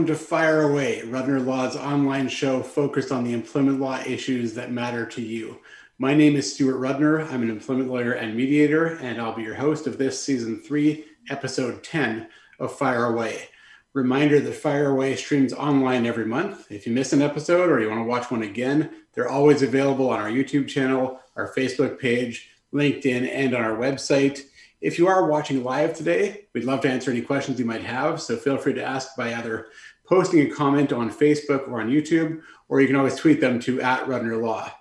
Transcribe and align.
Welcome 0.00 0.16
to 0.16 0.24
Fire 0.24 0.62
Away, 0.62 1.02
Rudner 1.04 1.44
Law's 1.44 1.76
online 1.76 2.26
show 2.30 2.62
focused 2.62 3.12
on 3.12 3.22
the 3.22 3.34
employment 3.34 3.80
law 3.80 4.00
issues 4.06 4.54
that 4.54 4.72
matter 4.72 5.04
to 5.04 5.20
you. 5.20 5.60
My 5.98 6.14
name 6.14 6.36
is 6.36 6.54
Stuart 6.54 6.80
Rudner. 6.80 7.30
I'm 7.30 7.42
an 7.42 7.50
employment 7.50 7.90
lawyer 7.90 8.12
and 8.12 8.34
mediator, 8.34 8.96
and 9.02 9.20
I'll 9.20 9.36
be 9.36 9.42
your 9.42 9.56
host 9.56 9.86
of 9.86 9.98
this 9.98 10.18
season 10.18 10.58
three, 10.62 11.04
episode 11.28 11.84
10 11.84 12.28
of 12.60 12.74
Fire 12.74 13.12
Away. 13.12 13.50
Reminder 13.92 14.40
that 14.40 14.54
Fire 14.54 14.88
Away 14.88 15.16
streams 15.16 15.52
online 15.52 16.06
every 16.06 16.24
month. 16.24 16.72
If 16.72 16.86
you 16.86 16.94
miss 16.94 17.12
an 17.12 17.20
episode 17.20 17.68
or 17.68 17.78
you 17.78 17.90
want 17.90 18.00
to 18.00 18.04
watch 18.04 18.30
one 18.30 18.44
again, 18.44 18.88
they're 19.12 19.28
always 19.28 19.60
available 19.60 20.08
on 20.08 20.18
our 20.18 20.30
YouTube 20.30 20.66
channel, 20.66 21.20
our 21.36 21.52
Facebook 21.52 21.98
page, 21.98 22.48
LinkedIn, 22.72 23.30
and 23.30 23.54
on 23.54 23.62
our 23.62 23.76
website. 23.76 24.44
If 24.80 24.98
you 24.98 25.08
are 25.08 25.26
watching 25.26 25.62
live 25.62 25.94
today, 25.94 26.46
we'd 26.54 26.64
love 26.64 26.80
to 26.82 26.90
answer 26.90 27.10
any 27.10 27.20
questions 27.20 27.58
you 27.58 27.66
might 27.66 27.84
have. 27.84 28.22
So 28.22 28.34
feel 28.34 28.56
free 28.56 28.72
to 28.72 28.82
ask 28.82 29.14
by 29.14 29.34
either 29.34 29.66
posting 30.06 30.40
a 30.40 30.54
comment 30.54 30.90
on 30.90 31.10
Facebook 31.10 31.68
or 31.68 31.82
on 31.82 31.90
YouTube, 31.90 32.40
or 32.70 32.80
you 32.80 32.86
can 32.86 32.96
always 32.96 33.16
tweet 33.16 33.42
them 33.42 33.60
to 33.60 33.82
at 33.82 34.06
Rudner 34.06 34.40
Law. 34.40 34.72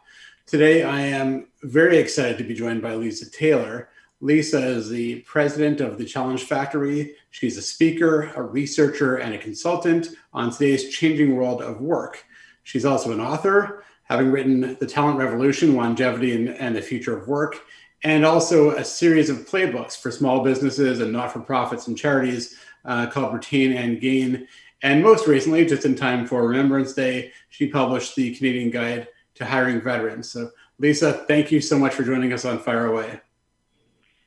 Today, 0.45 0.83
I 0.83 1.01
am 1.01 1.47
very 1.63 1.97
excited 1.97 2.37
to 2.37 2.45
be 2.45 2.53
joined 2.53 2.81
by 2.81 2.95
Lisa 2.95 3.29
Taylor. 3.29 3.89
Lisa 4.21 4.65
is 4.65 4.89
the 4.89 5.19
president 5.21 5.81
of 5.81 5.97
the 5.97 6.05
Challenge 6.05 6.43
Factory. 6.45 7.15
She's 7.31 7.57
a 7.57 7.61
speaker, 7.61 8.31
a 8.37 8.41
researcher, 8.41 9.17
and 9.17 9.33
a 9.33 9.37
consultant 9.37 10.07
on 10.33 10.49
today's 10.49 10.95
changing 10.95 11.35
world 11.35 11.61
of 11.61 11.81
work. 11.81 12.23
She's 12.63 12.85
also 12.85 13.11
an 13.11 13.19
author, 13.19 13.83
having 14.03 14.31
written 14.31 14.77
The 14.79 14.87
Talent 14.87 15.19
Revolution 15.19 15.75
Longevity 15.75 16.35
and, 16.35 16.55
and 16.55 16.73
the 16.73 16.81
Future 16.81 17.17
of 17.17 17.27
Work, 17.27 17.57
and 18.03 18.25
also 18.25 18.71
a 18.71 18.85
series 18.85 19.29
of 19.29 19.49
playbooks 19.49 19.99
for 19.99 20.11
small 20.11 20.43
businesses 20.43 20.99
and 20.99 21.11
not 21.11 21.31
for 21.31 21.39
profits 21.39 21.87
and 21.87 21.97
charities 21.97 22.57
uh, 22.85 23.07
called 23.07 23.33
Retain 23.33 23.73
and 23.73 23.99
Gain. 23.99 24.47
And 24.81 25.03
most 25.03 25.27
recently, 25.27 25.65
just 25.65 25.85
in 25.85 25.95
time 25.95 26.25
for 26.25 26.47
Remembrance 26.47 26.93
Day, 26.93 27.33
she 27.49 27.67
published 27.67 28.15
the 28.15 28.33
Canadian 28.35 28.69
Guide 28.69 29.07
to 29.35 29.45
Hiring 29.45 29.81
Veterans. 29.81 30.31
So, 30.31 30.51
Lisa, 30.77 31.25
thank 31.27 31.51
you 31.51 31.59
so 31.59 31.77
much 31.77 31.93
for 31.93 32.03
joining 32.03 32.31
us 32.31 32.45
on 32.45 32.59
Fire 32.59 32.85
Away. 32.85 33.19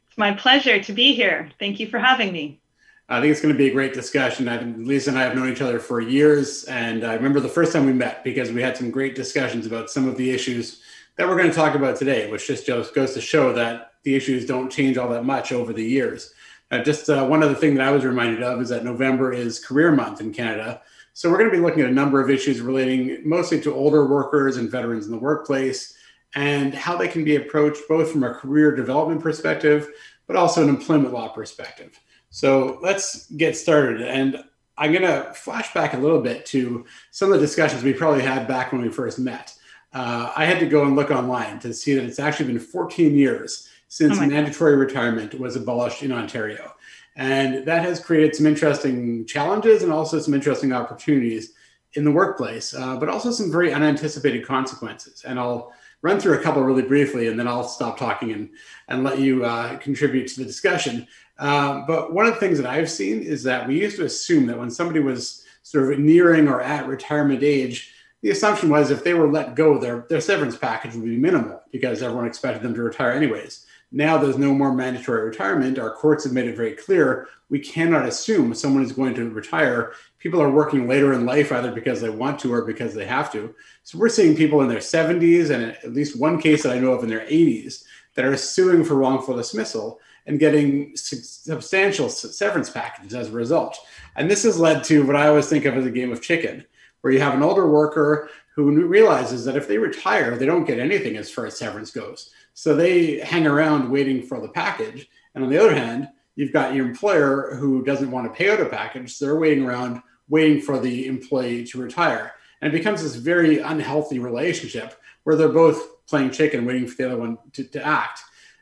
It's 0.09 0.19
my 0.19 0.33
pleasure 0.33 0.83
to 0.83 0.93
be 0.93 1.15
here. 1.15 1.51
Thank 1.59 1.81
you 1.81 1.87
for 1.87 1.99
having 1.99 2.33
me. 2.33 2.61
I 3.09 3.21
think 3.21 3.33
it's 3.33 3.41
going 3.41 3.55
to 3.55 3.59
be 3.59 3.69
a 3.69 3.73
great 3.73 3.95
discussion. 3.95 4.49
I, 4.49 4.63
Lisa 4.63 5.11
and 5.11 5.19
I 5.19 5.23
have 5.23 5.35
known 5.35 5.51
each 5.51 5.63
other 5.63 5.79
for 5.79 6.01
years, 6.01 6.65
and 6.65 7.05
I 7.05 7.15
remember 7.15 7.41
the 7.41 7.49
first 7.49 7.73
time 7.73 7.87
we 7.87 7.93
met 7.93 8.23
because 8.23 8.53
we 8.53 8.63
had 8.63 8.77
some 8.77 8.91
great 8.91 9.15
discussions 9.15 9.67
about 9.67 9.91
some 9.91 10.07
of 10.07 10.17
the 10.17 10.31
issues 10.31 10.82
that 11.17 11.29
we're 11.29 11.37
going 11.37 11.51
to 11.51 11.55
talk 11.55 11.75
about 11.75 11.97
today, 11.97 12.31
which 12.31 12.47
just 12.47 12.67
goes 12.67 13.15
to 13.15 13.21
show 13.21 13.53
that 13.53 13.93
the 14.03 14.15
issues 14.15 14.47
don't 14.47 14.71
change 14.71 14.97
all 14.97 15.09
that 15.11 15.25
much 15.25 15.53
over 15.53 15.73
the 15.73 15.85
years. 15.85 16.33
Uh, 16.71 16.83
just 16.83 17.11
uh, 17.11 17.25
one 17.27 17.43
other 17.43 17.55
thing 17.55 17.75
that 17.75 17.87
I 17.87 17.91
was 17.91 18.05
reminded 18.05 18.43
of 18.43 18.61
is 18.61 18.71
that 18.71 18.85
November 18.85 19.33
is 19.33 19.63
Career 19.63 19.93
Month 19.93 20.21
in 20.21 20.33
Canada. 20.33 20.81
So 21.13 21.31
we're 21.31 21.37
going 21.37 21.51
to 21.51 21.57
be 21.57 21.63
looking 21.63 21.83
at 21.83 21.91
a 21.91 21.95
number 21.95 22.21
of 22.23 22.31
issues 22.31 22.61
relating 22.63 23.29
mostly 23.29 23.61
to 23.61 23.75
older 23.75 24.07
workers 24.07 24.57
and 24.57 24.71
veterans 24.71 25.05
in 25.05 25.13
the 25.13 25.19
workplace 25.19 25.95
and 26.35 26.73
how 26.73 26.97
they 26.97 27.09
can 27.09 27.25
be 27.25 27.37
approached 27.37 27.83
both 27.89 28.11
from 28.11 28.25
a 28.25 28.33
career 28.33 28.75
development 28.75 29.21
perspective, 29.21 29.91
but 30.27 30.37
also 30.37 30.63
an 30.63 30.71
employment 30.71 31.13
law 31.13 31.29
perspective. 31.29 32.01
So 32.31 32.79
let's 32.81 33.31
get 33.33 33.55
started. 33.55 34.01
And 34.01 34.43
I'm 34.79 34.93
going 34.93 35.03
to 35.03 35.35
flash 35.35 35.75
back 35.75 35.93
a 35.93 35.99
little 35.99 36.23
bit 36.23 36.47
to 36.47 36.87
some 37.11 37.31
of 37.31 37.39
the 37.39 37.47
discussions 37.47 37.83
we 37.83 37.93
probably 37.93 38.23
had 38.23 38.49
back 38.49 38.73
when 38.73 38.81
we 38.81 38.89
first 38.89 39.19
met 39.19 39.55
uh, 39.95 40.33
I 40.35 40.45
had 40.45 40.59
to 40.61 40.67
go 40.67 40.85
and 40.85 40.97
look 40.97 41.11
online 41.11 41.59
to 41.61 41.75
see 41.75 41.95
that 41.95 42.05
it's 42.05 42.19
actually 42.19 42.47
been 42.47 42.59
14 42.59 43.15
years 43.15 43.69
since 43.89 44.19
oh 44.19 44.27
mandatory 44.27 44.73
God. 44.73 44.81
retirement 44.81 45.39
was 45.39 45.57
abolished 45.57 46.03
in 46.03 46.13
Ontario. 46.13 46.75
And 47.15 47.67
that 47.67 47.83
has 47.83 48.01
created 48.01 48.35
some 48.35 48.47
interesting 48.47 49.27
challenges 49.27 49.83
and 49.83 49.93
also 49.93 50.19
some 50.19 50.33
interesting 50.33 50.73
opportunities 50.73 51.53
in 51.95 52.05
the 52.05 52.11
workplace, 52.11 52.75
uh, 52.75 52.97
but 52.97 53.11
also 53.11 53.31
some 53.31 53.53
very 53.53 53.73
unanticipated 53.73 54.47
consequences. 54.47 55.25
And 55.27 55.39
I'll 55.39 55.75
run 56.01 56.19
through 56.19 56.39
a 56.39 56.43
couple 56.43 56.63
really 56.63 56.83
briefly 56.83 57.29
and 57.29 57.39
then 57.39 57.47
I'll 57.47 57.69
stop 57.69 57.99
talking 57.99 58.33
and, 58.33 58.51
and 58.89 59.05
let 59.05 59.19
you 59.19 59.45
uh, 59.45 59.77
contribute 59.77 60.29
to 60.29 60.41
the 60.41 60.47
discussion. 60.47 61.07
Uh, 61.39 61.83
but 61.87 62.15
one 62.15 62.27
of 62.27 62.35
the 62.35 62.41
things 62.41 62.59
that 62.59 62.67
I've 62.67 62.91
seen 62.91 63.23
is 63.23 63.43
that 63.45 63.69
we 63.69 63.81
used 63.81 63.97
to 63.97 64.05
assume 64.05 64.47
that 64.47 64.59
when 64.59 64.71
somebody 64.71 65.01
was 65.01 65.45
sort 65.63 65.93
of 65.93 65.99
nearing 65.99 66.49
or 66.49 66.61
at 66.61 66.87
retirement 66.87 67.43
age, 67.43 67.93
the 68.23 68.31
assumption 68.31 68.71
was 68.71 68.91
if 68.91 69.05
they 69.05 69.15
were 69.15 69.29
let 69.29 69.55
go, 69.55 69.79
their, 69.79 70.07
their 70.09 70.21
severance 70.21 70.57
package 70.57 70.95
would 70.95 71.05
be 71.05 71.17
minimal 71.17 71.61
because 71.73 72.03
everyone 72.03 72.27
expected 72.27 72.63
them 72.63 72.75
to 72.75 72.83
retire 72.83 73.11
anyways. 73.11 73.67
Now 73.91 74.17
there's 74.17 74.39
no 74.39 74.55
more 74.55 74.73
mandatory 74.73 75.25
retirement. 75.25 75.79
Our 75.79 75.95
courts 75.95 76.25
have 76.25 76.33
made 76.33 76.47
it 76.47 76.57
very 76.57 76.73
clear 76.73 77.29
we 77.51 77.59
cannot 77.59 78.07
assume 78.07 78.55
someone 78.55 78.83
is 78.83 78.93
going 78.93 79.15
to 79.15 79.29
retire. 79.29 79.93
People 80.19 80.41
are 80.41 80.51
working 80.51 80.89
later 80.89 81.13
in 81.13 81.27
life 81.27 81.53
either 81.53 81.71
because 81.71 82.01
they 82.01 82.09
want 82.09 82.39
to 82.41 82.55
or 82.55 82.65
because 82.65 82.95
they 82.95 83.05
have 83.05 83.31
to. 83.33 83.55
So 83.83 83.99
we're 83.99 84.09
seeing 84.09 84.35
people 84.35 84.63
in 84.63 84.69
their 84.69 84.79
70s 84.79 85.51
and 85.51 85.77
at 85.85 85.93
least 85.93 86.19
one 86.19 86.41
case 86.41 86.63
that 86.63 86.73
I 86.73 86.79
know 86.79 86.93
of 86.93 87.03
in 87.03 87.11
their 87.11 87.27
80s 87.27 87.85
that 88.15 88.25
are 88.25 88.37
suing 88.39 88.85
for 88.85 88.95
wrongful 88.95 89.37
dismissal 89.37 90.01
and 90.27 90.39
getting 90.39 90.97
substantial 90.97 92.09
severance 92.09 92.71
packages 92.71 93.15
as 93.15 93.29
a 93.29 93.33
result. 93.33 93.77
And 94.17 94.31
this 94.31 94.45
has 94.45 94.59
led 94.59 94.83
to 94.85 95.05
what 95.05 95.17
I 95.17 95.27
always 95.27 95.49
think 95.49 95.67
of 95.67 95.77
as 95.77 95.85
a 95.85 95.91
game 95.91 96.13
of 96.13 96.23
chicken 96.23 96.65
where 97.03 97.13
you 97.13 97.21
have 97.21 97.35
an 97.35 97.43
older 97.43 97.69
worker 97.69 98.31
who 98.55 98.87
realizes 98.87 99.45
that 99.45 99.57
if 99.57 99.69
they 99.69 99.79
retire, 99.79 100.37
they 100.37 100.47
don't 100.47 100.65
get 100.65 100.79
anything 100.79 101.17
as 101.17 101.31
far 101.31 101.47
as 101.47 101.57
severance 101.57 101.91
goes. 101.91 102.31
So 102.55 102.75
they 102.75 103.19
hang 103.19 103.47
around 103.47 103.91
waiting 103.91 104.23
for 104.23 104.41
the 104.41 104.49
package. 104.49 105.09
And 105.35 105.45
on 105.45 105.51
the 105.51 105.59
other 105.59 105.75
hand, 105.75 106.09
you've 106.37 106.53
got 106.53 106.75
your 106.75 106.87
employer 106.87 107.57
who 107.57 107.83
doesn't 107.85 108.11
want 108.11 108.27
to 108.27 108.37
pay 108.37 108.51
out 108.51 108.61
a 108.61 108.67
package. 108.67 109.15
So 109.15 109.25
they're 109.25 109.37
waiting 109.37 109.65
around, 109.65 110.03
waiting 110.29 110.61
for 110.61 110.79
the 110.79 111.07
employee 111.07 111.65
to 111.67 111.81
retire. 111.81 112.33
And 112.61 112.73
it 112.73 112.77
becomes 112.77 113.03
this 113.03 113.17
very 113.17 113.59
unhealthy 113.59 114.19
relationship 114.19 115.01
where 115.25 115.37
they're 115.37 115.49
both 115.49 116.07
playing 116.07 116.31
chicken, 116.31 116.67
waiting 116.67 116.87
for 116.87 116.97
the 116.97 117.07
other 117.07 117.17
one 117.17 117.39
to, 117.55 117.65
to 117.65 117.85
act. 117.85 118.21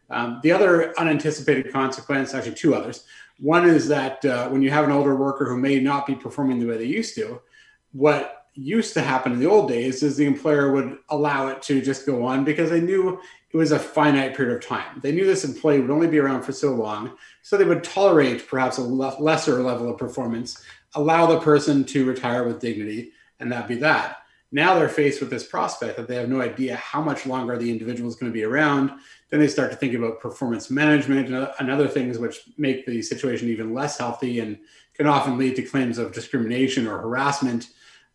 Um, 0.08 0.40
the 0.42 0.52
other 0.52 0.98
unanticipated 0.98 1.72
consequence, 1.72 2.34
actually, 2.34 2.54
two 2.54 2.74
others. 2.74 3.04
One 3.38 3.68
is 3.68 3.88
that 3.88 4.24
uh, 4.24 4.48
when 4.48 4.62
you 4.62 4.70
have 4.70 4.84
an 4.84 4.92
older 4.92 5.16
worker 5.16 5.48
who 5.48 5.56
may 5.56 5.80
not 5.80 6.06
be 6.06 6.14
performing 6.14 6.58
the 6.58 6.66
way 6.66 6.76
they 6.76 6.84
used 6.84 7.14
to, 7.16 7.40
what 7.92 8.46
used 8.54 8.94
to 8.94 9.00
happen 9.00 9.32
in 9.32 9.38
the 9.38 9.48
old 9.48 9.68
days 9.68 10.02
is 10.02 10.16
the 10.16 10.26
employer 10.26 10.72
would 10.72 10.98
allow 11.08 11.48
it 11.48 11.62
to 11.62 11.80
just 11.80 12.04
go 12.04 12.24
on 12.24 12.44
because 12.44 12.70
they 12.70 12.80
knew 12.80 13.20
it 13.52 13.56
was 13.56 13.72
a 13.72 13.78
finite 13.78 14.36
period 14.36 14.56
of 14.56 14.64
time. 14.64 15.00
They 15.02 15.12
knew 15.12 15.24
this 15.24 15.44
employee 15.44 15.80
would 15.80 15.90
only 15.90 16.08
be 16.08 16.18
around 16.18 16.42
for 16.42 16.52
so 16.52 16.72
long, 16.74 17.16
so 17.42 17.56
they 17.56 17.64
would 17.64 17.82
tolerate 17.82 18.46
perhaps 18.46 18.78
a 18.78 18.82
lesser 18.82 19.62
level 19.62 19.88
of 19.88 19.98
performance, 19.98 20.62
allow 20.94 21.26
the 21.26 21.40
person 21.40 21.84
to 21.84 22.04
retire 22.04 22.44
with 22.44 22.60
dignity, 22.60 23.12
and 23.38 23.50
that 23.50 23.66
be 23.66 23.76
that. 23.76 24.18
Now 24.52 24.74
they're 24.74 24.88
faced 24.88 25.20
with 25.20 25.30
this 25.30 25.46
prospect 25.46 25.96
that 25.96 26.08
they 26.08 26.16
have 26.16 26.28
no 26.28 26.40
idea 26.40 26.74
how 26.76 27.00
much 27.00 27.24
longer 27.24 27.56
the 27.56 27.70
individual 27.70 28.08
is 28.08 28.16
going 28.16 28.32
to 28.32 28.36
be 28.36 28.42
around. 28.42 28.90
Then 29.30 29.38
they 29.38 29.46
start 29.46 29.70
to 29.70 29.76
think 29.76 29.94
about 29.94 30.20
performance 30.20 30.70
management 30.70 31.28
and 31.58 31.70
other 31.70 31.86
things 31.86 32.18
which 32.18 32.40
make 32.58 32.84
the 32.84 33.00
situation 33.00 33.48
even 33.48 33.72
less 33.72 33.98
healthy 33.98 34.40
and 34.40 34.58
can 34.94 35.06
often 35.06 35.38
lead 35.38 35.54
to 35.56 35.62
claims 35.62 35.98
of 35.98 36.12
discrimination 36.12 36.88
or 36.88 36.98
harassment 36.98 37.68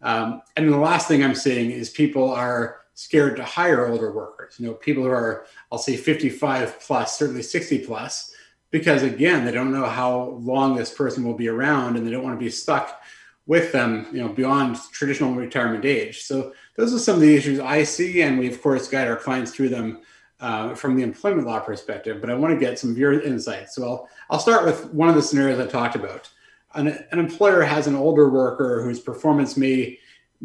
um, 0.06 0.44
and 0.56 0.72
the 0.72 0.78
last 0.78 1.08
thing 1.08 1.24
I'm 1.24 1.34
seeing 1.34 1.72
is 1.72 1.90
people 1.90 2.32
are 2.32 2.82
scared 2.94 3.36
to 3.38 3.44
hire 3.44 3.88
older 3.88 4.12
workers. 4.12 4.56
You 4.60 4.68
know, 4.68 4.74
people 4.76 5.04
who 5.04 5.10
are, 5.10 5.48
I'll 5.72 5.80
say 5.80 5.98
55 5.98 6.80
plus, 6.80 7.18
certainly 7.18 7.42
60 7.42 7.80
plus, 7.80 8.32
because 8.70 9.02
again, 9.02 9.46
they 9.46 9.52
don't 9.52 9.72
know 9.72 9.88
how 9.88 10.40
long 10.42 10.76
this 10.76 10.94
person 10.94 11.24
will 11.24 11.34
be 11.34 11.50
around 11.50 11.98
and 11.98 12.06
they 12.06 12.12
don't 12.12 12.24
want 12.24 12.40
to 12.40 12.44
be 12.44 12.52
stuck 12.52 13.02
with 13.48 13.72
them, 13.72 14.06
you 14.12 14.22
know, 14.22 14.30
beyond 14.30 14.78
traditional 14.92 15.34
retirement 15.34 15.86
age. 15.86 16.22
So 16.22 16.54
those 16.76 16.94
are 16.94 17.00
some 17.00 17.16
of 17.16 17.22
the 17.22 17.36
issues 17.36 17.60
I 17.60 17.84
see, 17.84 18.22
and 18.22 18.38
we 18.38 18.48
of 18.48 18.62
course 18.62 18.88
guide 18.88 19.08
our 19.08 19.16
clients 19.16 19.56
through 19.56 19.70
them 19.70 20.02
uh, 20.40 20.76
from 20.76 20.96
the 20.96 21.04
employment 21.04 21.48
law 21.48 21.60
perspective. 21.60 22.22
But 22.22 22.30
I 22.30 22.36
want 22.36 22.54
to 22.54 22.60
get 22.60 22.78
some 22.78 22.92
of 22.92 22.98
your 22.98 23.20
insights. 23.22 23.76
So 23.76 23.84
I'll 23.84 24.10
I'll 24.30 24.40
start 24.40 24.66
with 24.66 24.94
one 24.94 25.10
of 25.10 25.16
the 25.16 25.22
scenarios 25.22 25.60
I 25.60 25.66
talked 25.66 25.96
about 25.96 26.30
an, 26.76 26.88
an 27.12 27.20
employer 27.20 27.62
has 27.62 27.88
an 27.88 27.96
older 27.96 28.30
worker 28.30 28.84
whose 28.84 29.00
performance 29.00 29.58
may 29.58 29.98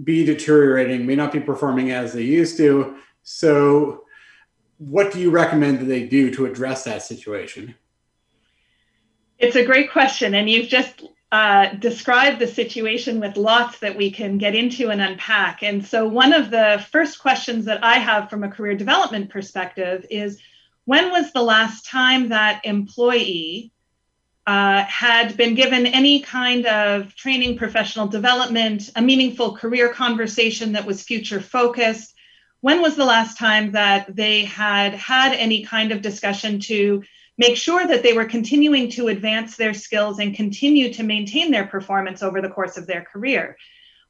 be 0.05 0.25
deteriorating, 0.25 1.07
may 1.07 1.17
not 1.17 1.33
be 1.33 1.41
performing 1.41 1.91
as 1.91 2.13
they 2.13 2.23
used 2.23 2.57
to. 2.59 2.97
So, 3.23 4.05
what 4.79 5.13
do 5.13 5.21
you 5.21 5.31
recommend 5.31 5.81
that 5.81 5.85
they 5.85 6.07
do 6.07 6.31
to 6.35 6.47
address 6.47 6.85
that 6.85 7.03
situation? 7.03 7.75
It's 9.39 9.57
a 9.57 9.65
great 9.65 9.91
question, 9.91 10.35
and 10.35 10.49
you've 10.49 10.69
just 10.69 11.05
uh, 11.33 11.75
described 11.75 12.39
the 12.39 12.47
situation 12.47 13.21
with 13.21 13.37
lots 13.37 13.79
that 13.81 13.97
we 13.97 14.11
can 14.11 14.39
get 14.39 14.55
into 14.55 14.91
and 14.91 15.01
unpack. 15.01 15.63
And 15.63 15.85
so, 15.85 16.09
one 16.09 16.33
of 16.33 16.51
the 16.51 16.85
first 16.91 17.21
questions 17.21 17.65
that 17.67 17.85
I 17.85 17.95
have 17.95 18.31
from 18.31 18.45
a 18.45 18.51
career 18.51 18.75
development 18.75 19.31
perspective 19.31 20.07
is 20.11 20.41
when 20.87 21.11
was 21.11 21.33
the 21.33 21.43
last 21.43 21.87
time 21.87 22.31
that 22.31 22.65
employee 22.65 23.73
uh, 24.51 24.85
had 24.87 25.37
been 25.37 25.55
given 25.55 25.87
any 25.87 26.19
kind 26.19 26.67
of 26.67 27.15
training, 27.15 27.57
professional 27.57 28.09
development, 28.09 28.91
a 28.97 29.01
meaningful 29.01 29.57
career 29.57 29.93
conversation 29.93 30.73
that 30.73 30.85
was 30.85 31.05
future 31.05 31.41
focused. 31.41 32.17
When 32.61 32.83
was 32.83 32.97
the 32.97 33.05
last 33.05 33.39
time 33.39 33.71
that 33.73 34.17
they 34.17 34.45
had 34.47 34.93
had 34.95 35.35
any 35.35 35.63
kind 35.63 35.93
of 35.93 36.03
discussion 36.03 36.59
to 36.63 37.05
make 37.39 37.57
sure 37.57 37.87
that 37.87 38.03
they 38.03 38.13
were 38.13 38.25
continuing 38.25 38.91
to 38.91 39.07
advance 39.07 39.57
their 39.57 39.73
skills 39.73 40.19
and 40.19 40.35
continue 40.35 40.93
to 40.95 41.05
maintain 41.05 41.53
their 41.53 41.69
performance 41.69 42.21
over 42.21 42.43
the 42.43 42.51
course 42.51 42.77
of 42.77 42.89
their 42.89 43.03
career. 43.03 43.57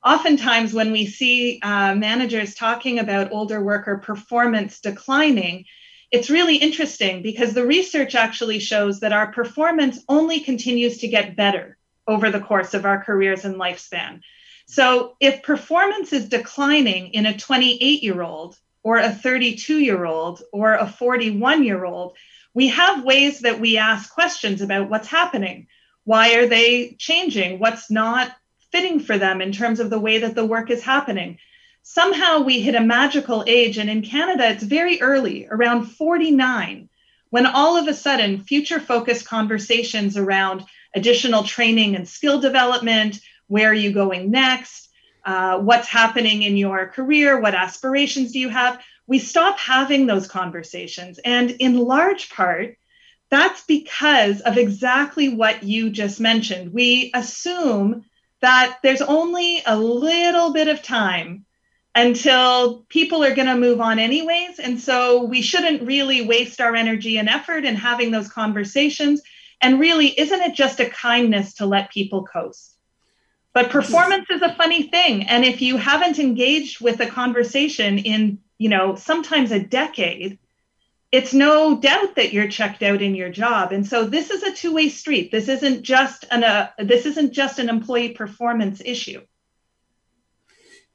Oftentimes, 0.02 0.72
when 0.72 0.90
we 0.90 1.04
see 1.04 1.60
uh, 1.62 1.94
managers 1.94 2.54
talking 2.54 2.98
about 2.98 3.30
older 3.30 3.62
worker 3.62 3.98
performance 3.98 4.80
declining, 4.80 5.66
it's 6.10 6.30
really 6.30 6.56
interesting 6.56 7.22
because 7.22 7.54
the 7.54 7.66
research 7.66 8.14
actually 8.14 8.58
shows 8.58 9.00
that 9.00 9.12
our 9.12 9.32
performance 9.32 10.00
only 10.08 10.40
continues 10.40 10.98
to 10.98 11.08
get 11.08 11.36
better 11.36 11.76
over 12.06 12.30
the 12.30 12.40
course 12.40 12.74
of 12.74 12.84
our 12.84 13.02
careers 13.02 13.44
and 13.44 13.56
lifespan. 13.56 14.20
So, 14.66 15.16
if 15.20 15.42
performance 15.42 16.12
is 16.12 16.28
declining 16.28 17.14
in 17.14 17.26
a 17.26 17.36
28 17.36 18.02
year 18.02 18.22
old, 18.22 18.56
or 18.82 18.98
a 18.98 19.10
32 19.10 19.78
year 19.78 20.04
old, 20.04 20.42
or 20.52 20.74
a 20.74 20.86
41 20.86 21.64
year 21.64 21.84
old, 21.84 22.16
we 22.54 22.68
have 22.68 23.04
ways 23.04 23.40
that 23.40 23.60
we 23.60 23.78
ask 23.78 24.12
questions 24.12 24.60
about 24.60 24.90
what's 24.90 25.08
happening. 25.08 25.66
Why 26.04 26.34
are 26.36 26.46
they 26.46 26.96
changing? 26.98 27.58
What's 27.58 27.90
not 27.90 28.34
fitting 28.72 29.00
for 29.00 29.18
them 29.18 29.40
in 29.40 29.52
terms 29.52 29.80
of 29.80 29.90
the 29.90 30.00
way 30.00 30.18
that 30.18 30.34
the 30.34 30.46
work 30.46 30.70
is 30.70 30.82
happening? 30.82 31.38
Somehow 31.92 32.42
we 32.42 32.60
hit 32.60 32.76
a 32.76 32.80
magical 32.80 33.42
age, 33.48 33.76
and 33.76 33.90
in 33.90 34.02
Canada, 34.02 34.48
it's 34.48 34.62
very 34.62 35.02
early, 35.02 35.48
around 35.50 35.86
49, 35.86 36.88
when 37.30 37.46
all 37.46 37.76
of 37.76 37.88
a 37.88 37.94
sudden 37.94 38.44
future 38.44 38.78
focused 38.78 39.26
conversations 39.26 40.16
around 40.16 40.64
additional 40.94 41.42
training 41.42 41.96
and 41.96 42.08
skill 42.08 42.40
development, 42.40 43.18
where 43.48 43.70
are 43.70 43.74
you 43.74 43.90
going 43.90 44.30
next, 44.30 44.88
uh, 45.24 45.58
what's 45.58 45.88
happening 45.88 46.42
in 46.42 46.56
your 46.56 46.86
career, 46.86 47.40
what 47.40 47.56
aspirations 47.56 48.30
do 48.30 48.38
you 48.38 48.50
have, 48.50 48.80
we 49.08 49.18
stop 49.18 49.58
having 49.58 50.06
those 50.06 50.28
conversations. 50.28 51.18
And 51.24 51.50
in 51.50 51.76
large 51.76 52.30
part, 52.30 52.76
that's 53.30 53.64
because 53.64 54.42
of 54.42 54.58
exactly 54.58 55.30
what 55.34 55.64
you 55.64 55.90
just 55.90 56.20
mentioned. 56.20 56.72
We 56.72 57.10
assume 57.14 58.04
that 58.42 58.78
there's 58.84 59.02
only 59.02 59.60
a 59.66 59.76
little 59.76 60.52
bit 60.52 60.68
of 60.68 60.84
time 60.84 61.46
until 61.94 62.84
people 62.88 63.24
are 63.24 63.34
going 63.34 63.48
to 63.48 63.56
move 63.56 63.80
on 63.80 63.98
anyways. 63.98 64.58
And 64.58 64.80
so 64.80 65.24
we 65.24 65.42
shouldn't 65.42 65.82
really 65.82 66.22
waste 66.22 66.60
our 66.60 66.76
energy 66.76 67.18
and 67.18 67.28
effort 67.28 67.64
in 67.64 67.74
having 67.74 68.10
those 68.10 68.28
conversations. 68.28 69.22
And 69.60 69.80
really, 69.80 70.08
isn't 70.08 70.40
it 70.40 70.54
just 70.54 70.80
a 70.80 70.88
kindness 70.88 71.54
to 71.54 71.66
let 71.66 71.90
people 71.90 72.24
coast? 72.24 72.76
But 73.52 73.70
performance 73.70 74.26
is 74.30 74.42
a 74.42 74.54
funny 74.54 74.84
thing. 74.84 75.24
And 75.24 75.44
if 75.44 75.60
you 75.60 75.76
haven't 75.76 76.20
engaged 76.20 76.80
with 76.80 77.00
a 77.00 77.06
conversation 77.06 77.98
in 77.98 78.38
you 78.60 78.68
know, 78.68 78.94
sometimes 78.94 79.52
a 79.52 79.58
decade, 79.58 80.38
it's 81.10 81.32
no 81.32 81.80
doubt 81.80 82.16
that 82.16 82.34
you're 82.34 82.46
checked 82.46 82.82
out 82.82 83.00
in 83.00 83.14
your 83.14 83.30
job. 83.30 83.72
And 83.72 83.86
so 83.86 84.04
this 84.04 84.30
is 84.30 84.42
a 84.42 84.52
two-way 84.52 84.90
street. 84.90 85.32
This 85.32 85.48
isn't 85.48 85.82
just 85.82 86.26
an 86.30 86.44
uh, 86.44 86.68
this 86.78 87.06
isn't 87.06 87.32
just 87.32 87.58
an 87.58 87.70
employee 87.70 88.10
performance 88.10 88.82
issue. 88.84 89.22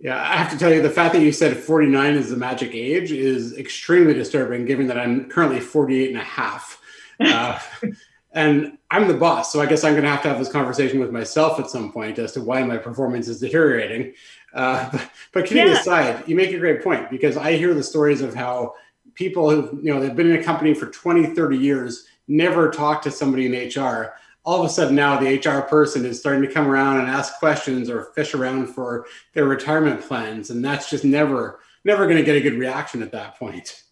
Yeah, 0.06 0.22
I 0.22 0.38
have 0.38 0.52
to 0.52 0.58
tell 0.60 0.72
you, 0.72 0.84
the 0.84 0.90
fact 0.92 1.16
that 1.16 1.24
you 1.24 1.32
said 1.32 1.58
49 1.58 2.14
is 2.14 2.30
the 2.30 2.38
magic 2.38 2.76
age 2.76 3.12
is 3.12 3.58
extremely 3.58 4.14
disturbing, 4.14 4.64
given 4.64 4.86
that 4.86 5.00
I'm 5.00 5.28
currently 5.32 5.60
48 5.60 6.10
and 6.10 6.20
a 6.20 6.24
half. 6.24 6.80
Uh, 7.20 7.60
and 8.32 8.78
I'm 8.92 9.08
the 9.08 9.16
boss, 9.16 9.52
so 9.52 9.62
I 9.62 9.66
guess 9.66 9.84
I'm 9.84 9.94
going 9.94 10.04
to 10.04 10.10
have 10.12 10.22
to 10.22 10.30
have 10.30 10.38
this 10.38 10.52
conversation 10.52 11.00
with 11.00 11.10
myself 11.10 11.60
at 11.60 11.72
some 11.72 11.92
point 11.92 12.20
as 12.20 12.34
to 12.34 12.42
why 12.42 12.62
my 12.62 12.78
performance 12.78 13.28
is 13.28 13.40
deteriorating. 13.40 14.14
Uh, 14.54 14.88
but, 14.92 15.10
but 15.32 15.46
kidding 15.48 15.66
yeah. 15.66 15.80
aside, 15.80 16.24
you 16.28 16.36
make 16.36 16.52
a 16.52 16.60
great 16.60 16.84
point 16.84 17.10
because 17.10 17.36
I 17.36 17.54
hear 17.54 17.74
the 17.74 17.82
stories 17.82 18.22
of 18.22 18.36
how 18.36 18.76
people 19.16 19.50
who 19.50 19.80
you 19.82 19.92
know 19.92 20.00
they've 20.00 20.16
been 20.16 20.30
in 20.30 20.40
a 20.40 20.44
company 20.44 20.76
for 20.76 20.86
20, 20.86 21.34
30 21.34 21.58
years, 21.58 22.06
never 22.28 22.70
talk 22.70 23.02
to 23.02 23.10
somebody 23.10 23.48
in 23.48 23.82
HR. 23.84 24.14
All 24.46 24.60
of 24.60 24.66
a 24.66 24.70
sudden 24.70 24.96
now 24.96 25.20
the 25.20 25.38
HR 25.38 25.62
person 25.62 26.06
is 26.06 26.20
starting 26.20 26.44
to 26.44 26.54
come 26.54 26.68
around 26.68 27.00
and 27.00 27.10
ask 27.10 27.40
questions 27.40 27.90
or 27.90 28.12
fish 28.16 28.34
around 28.34 28.68
for 28.68 29.08
their 29.34 29.46
retirement 29.46 30.02
plans, 30.02 30.50
and 30.50 30.64
that's 30.64 30.90
just 30.90 31.04
never 31.04 31.60
never 31.84 32.06
going 32.06 32.18
to 32.18 32.24
get 32.24 32.36
a 32.36 32.42
good 32.42 32.58
reaction 32.60 33.02
at 33.02 33.12
that 33.12 33.38
point. 33.38 33.84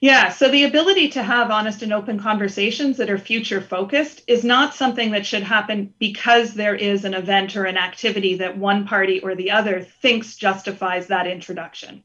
Yeah, 0.00 0.28
so 0.28 0.48
the 0.48 0.62
ability 0.62 1.08
to 1.10 1.22
have 1.24 1.50
honest 1.50 1.82
and 1.82 1.92
open 1.92 2.20
conversations 2.20 2.98
that 2.98 3.10
are 3.10 3.18
future 3.18 3.60
focused 3.60 4.22
is 4.28 4.44
not 4.44 4.74
something 4.74 5.10
that 5.10 5.26
should 5.26 5.42
happen 5.42 5.92
because 5.98 6.54
there 6.54 6.76
is 6.76 7.04
an 7.04 7.14
event 7.14 7.56
or 7.56 7.64
an 7.64 7.76
activity 7.76 8.36
that 8.36 8.56
one 8.56 8.86
party 8.86 9.18
or 9.18 9.34
the 9.34 9.50
other 9.50 9.82
thinks 9.82 10.36
justifies 10.36 11.08
that 11.08 11.26
introduction. 11.26 12.04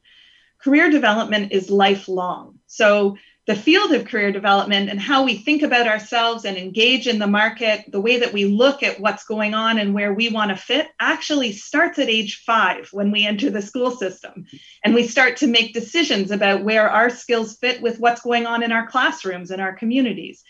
Career 0.58 0.90
development 0.90 1.52
is 1.52 1.70
lifelong. 1.70 2.58
So 2.66 3.16
the 3.46 3.54
field 3.54 3.92
of 3.92 4.06
career 4.06 4.32
development 4.32 4.88
and 4.88 4.98
how 4.98 5.24
we 5.24 5.36
think 5.36 5.62
about 5.62 5.86
ourselves 5.86 6.46
and 6.46 6.56
engage 6.56 7.06
in 7.06 7.18
the 7.18 7.26
market, 7.26 7.84
the 7.88 8.00
way 8.00 8.18
that 8.20 8.32
we 8.32 8.46
look 8.46 8.82
at 8.82 8.98
what's 8.98 9.24
going 9.24 9.52
on 9.52 9.78
and 9.78 9.92
where 9.92 10.14
we 10.14 10.30
want 10.30 10.50
to 10.50 10.56
fit 10.56 10.88
actually 10.98 11.52
starts 11.52 11.98
at 11.98 12.08
age 12.08 12.42
five 12.46 12.88
when 12.90 13.10
we 13.10 13.26
enter 13.26 13.50
the 13.50 13.60
school 13.60 13.90
system. 13.90 14.46
And 14.82 14.94
we 14.94 15.06
start 15.06 15.38
to 15.38 15.46
make 15.46 15.74
decisions 15.74 16.30
about 16.30 16.64
where 16.64 16.88
our 16.88 17.10
skills 17.10 17.56
fit 17.58 17.82
with 17.82 18.00
what's 18.00 18.22
going 18.22 18.46
on 18.46 18.62
in 18.62 18.72
our 18.72 18.86
classrooms 18.86 19.50
and 19.50 19.60
our 19.60 19.74
communities. 19.74 20.42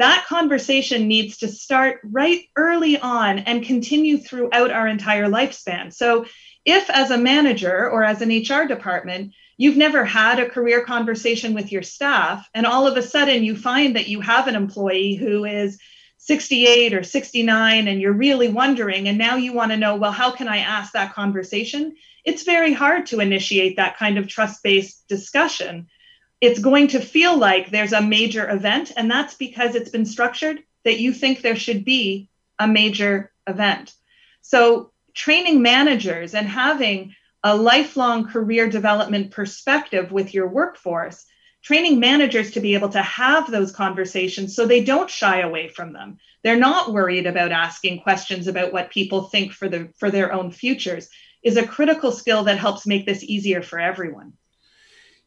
That 0.00 0.26
conversation 0.26 1.06
needs 1.06 1.38
to 1.38 1.48
start 1.48 2.00
right 2.02 2.40
early 2.56 2.98
on 2.98 3.38
and 3.40 3.64
continue 3.64 4.18
throughout 4.18 4.72
our 4.72 4.88
entire 4.88 5.28
lifespan. 5.28 5.92
So, 5.92 6.26
if 6.64 6.90
as 6.90 7.10
a 7.10 7.18
manager 7.18 7.90
or 7.90 8.04
as 8.04 8.22
an 8.22 8.30
HR 8.30 8.66
department, 8.66 9.32
you've 9.62 9.76
never 9.76 10.04
had 10.04 10.40
a 10.40 10.50
career 10.50 10.84
conversation 10.84 11.54
with 11.54 11.70
your 11.70 11.84
staff 11.84 12.50
and 12.52 12.66
all 12.66 12.88
of 12.88 12.96
a 12.96 13.02
sudden 13.02 13.44
you 13.44 13.54
find 13.54 13.94
that 13.94 14.08
you 14.08 14.20
have 14.20 14.48
an 14.48 14.56
employee 14.56 15.14
who 15.14 15.44
is 15.44 15.78
68 16.16 16.92
or 16.94 17.04
69 17.04 17.86
and 17.86 18.00
you're 18.00 18.12
really 18.12 18.48
wondering 18.48 19.06
and 19.06 19.16
now 19.18 19.36
you 19.36 19.52
want 19.52 19.70
to 19.70 19.76
know 19.76 19.94
well 19.94 20.10
how 20.10 20.32
can 20.32 20.48
i 20.48 20.58
ask 20.58 20.94
that 20.94 21.14
conversation? 21.14 21.94
It's 22.24 22.42
very 22.42 22.72
hard 22.72 23.06
to 23.06 23.20
initiate 23.20 23.76
that 23.76 23.96
kind 23.96 24.18
of 24.18 24.26
trust-based 24.26 25.06
discussion. 25.06 25.86
It's 26.40 26.58
going 26.58 26.88
to 26.88 27.00
feel 27.00 27.36
like 27.36 27.70
there's 27.70 27.92
a 27.92 28.02
major 28.02 28.50
event 28.50 28.90
and 28.96 29.08
that's 29.08 29.34
because 29.34 29.76
it's 29.76 29.90
been 29.90 30.06
structured 30.06 30.60
that 30.84 30.98
you 30.98 31.12
think 31.12 31.40
there 31.40 31.54
should 31.54 31.84
be 31.84 32.28
a 32.58 32.66
major 32.66 33.30
event. 33.46 33.94
So 34.40 34.90
training 35.14 35.62
managers 35.62 36.34
and 36.34 36.48
having 36.48 37.14
a 37.44 37.56
lifelong 37.56 38.26
career 38.26 38.68
development 38.68 39.30
perspective 39.30 40.12
with 40.12 40.32
your 40.32 40.48
workforce, 40.48 41.24
training 41.62 42.00
managers 42.00 42.52
to 42.52 42.60
be 42.60 42.74
able 42.74 42.88
to 42.90 43.02
have 43.02 43.50
those 43.50 43.72
conversations 43.72 44.54
so 44.54 44.66
they 44.66 44.82
don't 44.82 45.10
shy 45.10 45.40
away 45.40 45.68
from 45.68 45.92
them. 45.92 46.18
They're 46.42 46.56
not 46.56 46.92
worried 46.92 47.26
about 47.26 47.52
asking 47.52 48.00
questions 48.00 48.46
about 48.46 48.72
what 48.72 48.90
people 48.90 49.24
think 49.24 49.52
for 49.52 49.68
the 49.68 49.92
for 49.98 50.10
their 50.10 50.32
own 50.32 50.50
futures 50.50 51.08
is 51.42 51.56
a 51.56 51.66
critical 51.66 52.12
skill 52.12 52.44
that 52.44 52.58
helps 52.58 52.86
make 52.86 53.06
this 53.06 53.22
easier 53.22 53.62
for 53.62 53.78
everyone. 53.78 54.32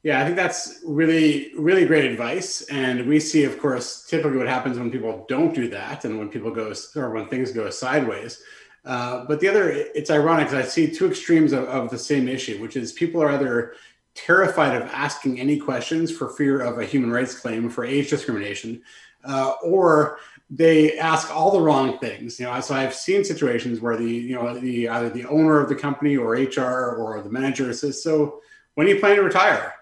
Yeah, 0.03 0.21
I 0.21 0.23
think 0.23 0.35
that's 0.35 0.81
really, 0.85 1.51
really 1.57 1.85
great 1.85 2.05
advice. 2.05 2.61
And 2.69 3.07
we 3.07 3.19
see, 3.19 3.43
of 3.43 3.59
course, 3.59 4.05
typically 4.05 4.37
what 4.37 4.47
happens 4.47 4.77
when 4.77 4.91
people 4.91 5.25
don't 5.27 5.53
do 5.53 5.67
that 5.69 6.05
and 6.05 6.19
when 6.19 6.29
people 6.29 6.51
go 6.51 6.73
or 6.95 7.09
when 7.09 7.27
things 7.27 7.51
go 7.51 7.69
sideways. 7.71 8.39
Uh, 8.85 9.25
but 9.25 9.39
the 9.39 9.47
other, 9.47 9.69
it's 9.71 10.11
ironic 10.11 10.47
because 10.47 10.65
I 10.65 10.69
see 10.69 10.91
two 10.91 11.07
extremes 11.07 11.53
of, 11.53 11.63
of, 11.63 11.89
the 11.89 11.97
same 11.97 12.27
issue, 12.27 12.61
which 12.61 12.77
is 12.77 12.91
people 12.91 13.21
are 13.21 13.29
either 13.29 13.73
terrified 14.13 14.79
of 14.79 14.87
asking 14.89 15.39
any 15.39 15.57
questions 15.57 16.15
for 16.15 16.29
fear 16.29 16.61
of 16.61 16.77
a 16.77 16.85
human 16.85 17.11
rights 17.11 17.37
claim 17.37 17.67
for 17.67 17.83
age 17.83 18.11
discrimination, 18.11 18.83
uh, 19.23 19.53
or 19.63 20.19
they 20.51 20.99
ask 20.99 21.35
all 21.35 21.51
the 21.51 21.59
wrong 21.59 21.97
things. 21.97 22.39
You 22.39 22.45
know, 22.45 22.59
so 22.61 22.75
I've 22.75 22.93
seen 22.93 23.23
situations 23.23 23.81
where 23.81 23.97
the, 23.97 24.05
you 24.05 24.35
know, 24.35 24.59
the 24.59 24.87
either 24.87 25.09
the 25.09 25.25
owner 25.25 25.59
of 25.59 25.67
the 25.67 25.75
company 25.75 26.15
or 26.15 26.33
HR 26.33 26.95
or 26.95 27.21
the 27.23 27.29
manager 27.29 27.73
says, 27.73 28.03
"So, 28.03 28.41
when 28.75 28.85
do 28.85 28.93
you 28.93 28.99
plan 28.99 29.15
to 29.15 29.23
retire?" 29.23 29.73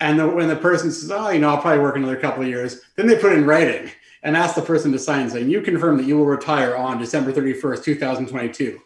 And 0.00 0.18
the, 0.18 0.28
when 0.28 0.48
the 0.48 0.56
person 0.56 0.90
says, 0.90 1.12
"Oh, 1.12 1.30
you 1.30 1.38
know, 1.38 1.50
I'll 1.50 1.60
probably 1.60 1.82
work 1.84 1.96
another 1.96 2.16
couple 2.16 2.42
of 2.42 2.48
years," 2.48 2.80
then 2.96 3.06
they 3.06 3.16
put 3.16 3.32
in 3.32 3.46
writing 3.46 3.92
and 4.22 4.36
ask 4.36 4.54
the 4.54 4.62
person 4.62 4.92
to 4.92 4.98
sign 4.98 5.30
saying, 5.30 5.48
you 5.48 5.62
confirm 5.62 5.96
that 5.96 6.06
you 6.06 6.18
will 6.18 6.26
retire 6.26 6.76
on 6.76 6.98
December 6.98 7.32
31st, 7.32 7.84
2022. 7.84 8.80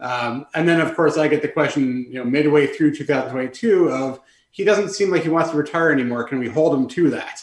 Um, 0.00 0.46
and 0.54 0.68
then, 0.68 0.80
of 0.80 0.96
course, 0.96 1.16
I 1.16 1.28
get 1.28 1.42
the 1.42 1.48
question, 1.48 2.06
you 2.08 2.14
know, 2.14 2.24
midway 2.24 2.66
through 2.66 2.94
2022 2.94 3.90
of, 3.90 4.20
he 4.50 4.64
doesn't 4.64 4.90
seem 4.90 5.10
like 5.10 5.22
he 5.22 5.28
wants 5.28 5.50
to 5.50 5.56
retire 5.56 5.92
anymore. 5.92 6.24
Can 6.24 6.38
we 6.38 6.48
hold 6.48 6.74
him 6.74 6.88
to 6.88 7.10
that? 7.10 7.42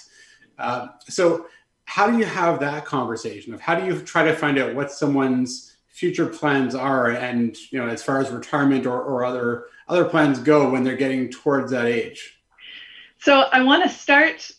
Uh, 0.57 0.87
so, 1.07 1.45
how 1.85 2.11
do 2.11 2.17
you 2.17 2.25
have 2.25 2.59
that 2.59 2.83
conversation 2.83 3.53
of 3.53 3.61
how 3.61 3.73
do 3.73 3.85
you 3.85 4.01
try 4.01 4.25
to 4.25 4.35
find 4.35 4.59
out 4.59 4.75
what 4.75 4.91
someone's 4.91 5.77
future 5.87 6.25
plans 6.25 6.75
are, 6.75 7.11
and 7.11 7.55
you 7.71 7.79
know, 7.79 7.87
as 7.87 8.03
far 8.03 8.19
as 8.19 8.29
retirement 8.29 8.85
or, 8.85 9.01
or 9.01 9.23
other 9.23 9.67
other 9.87 10.03
plans 10.03 10.39
go 10.39 10.69
when 10.69 10.83
they're 10.83 10.97
getting 10.97 11.29
towards 11.29 11.71
that 11.71 11.85
age? 11.85 12.39
So, 13.19 13.45
I 13.51 13.63
want 13.63 13.83
to 13.83 13.89
start 13.89 14.51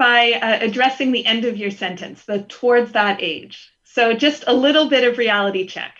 by 0.00 0.32
uh, 0.32 0.64
addressing 0.64 1.12
the 1.12 1.26
end 1.26 1.44
of 1.44 1.58
your 1.58 1.70
sentence, 1.70 2.24
the 2.24 2.40
towards 2.40 2.92
that 2.92 3.22
age. 3.22 3.70
So, 3.84 4.14
just 4.14 4.44
a 4.46 4.54
little 4.54 4.88
bit 4.88 5.06
of 5.06 5.18
reality 5.18 5.66
check. 5.66 5.94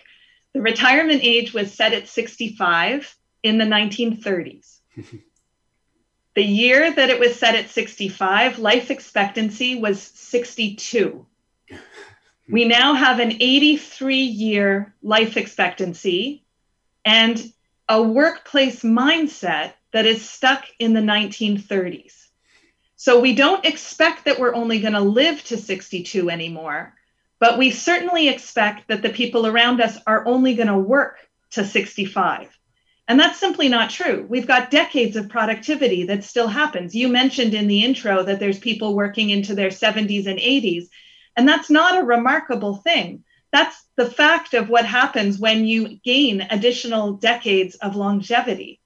The 0.53 0.61
retirement 0.61 1.21
age 1.23 1.53
was 1.53 1.71
set 1.71 1.93
at 1.93 2.07
65 2.07 3.15
in 3.43 3.59
the 3.59 3.65
1930s. 3.65 4.79
The 6.33 6.43
year 6.43 6.89
that 6.89 7.09
it 7.09 7.19
was 7.19 7.35
set 7.35 7.55
at 7.55 7.69
65, 7.69 8.57
life 8.57 8.89
expectancy 8.89 9.75
was 9.75 10.01
62. 10.01 11.25
We 12.49 12.65
now 12.65 12.95
have 12.95 13.19
an 13.19 13.33
83 13.39 14.15
year 14.15 14.93
life 15.01 15.37
expectancy 15.37 16.43
and 17.05 17.41
a 17.87 18.01
workplace 18.01 18.83
mindset 18.83 19.73
that 19.93 20.05
is 20.05 20.27
stuck 20.27 20.65
in 20.79 20.93
the 20.93 21.01
1930s. 21.01 22.27
So 23.01 23.19
we 23.19 23.33
don't 23.33 23.65
expect 23.65 24.25
that 24.25 24.39
we're 24.39 24.53
only 24.53 24.79
going 24.79 24.93
to 24.93 24.99
live 24.99 25.43
to 25.45 25.57
62 25.57 26.29
anymore, 26.29 26.93
but 27.39 27.57
we 27.57 27.71
certainly 27.71 28.29
expect 28.29 28.89
that 28.89 29.01
the 29.01 29.09
people 29.09 29.47
around 29.47 29.81
us 29.81 29.97
are 30.05 30.23
only 30.27 30.53
going 30.53 30.67
to 30.67 30.77
work 30.77 31.17
to 31.53 31.65
65. 31.65 32.55
And 33.07 33.19
that's 33.19 33.39
simply 33.39 33.69
not 33.69 33.89
true. 33.89 34.27
We've 34.29 34.45
got 34.45 34.69
decades 34.69 35.15
of 35.15 35.29
productivity 35.29 36.03
that 36.03 36.23
still 36.23 36.47
happens. 36.47 36.93
You 36.93 37.07
mentioned 37.07 37.55
in 37.55 37.67
the 37.67 37.83
intro 37.83 38.21
that 38.21 38.39
there's 38.39 38.59
people 38.59 38.93
working 38.93 39.31
into 39.31 39.55
their 39.55 39.69
70s 39.69 40.27
and 40.27 40.37
80s, 40.37 40.89
and 41.35 41.49
that's 41.49 41.71
not 41.71 41.97
a 41.97 42.05
remarkable 42.05 42.75
thing. 42.75 43.23
That's 43.51 43.83
the 43.95 44.11
fact 44.11 44.53
of 44.53 44.69
what 44.69 44.85
happens 44.85 45.39
when 45.39 45.65
you 45.65 45.97
gain 46.05 46.41
additional 46.51 47.13
decades 47.13 47.73
of 47.77 47.95
longevity. 47.95 48.79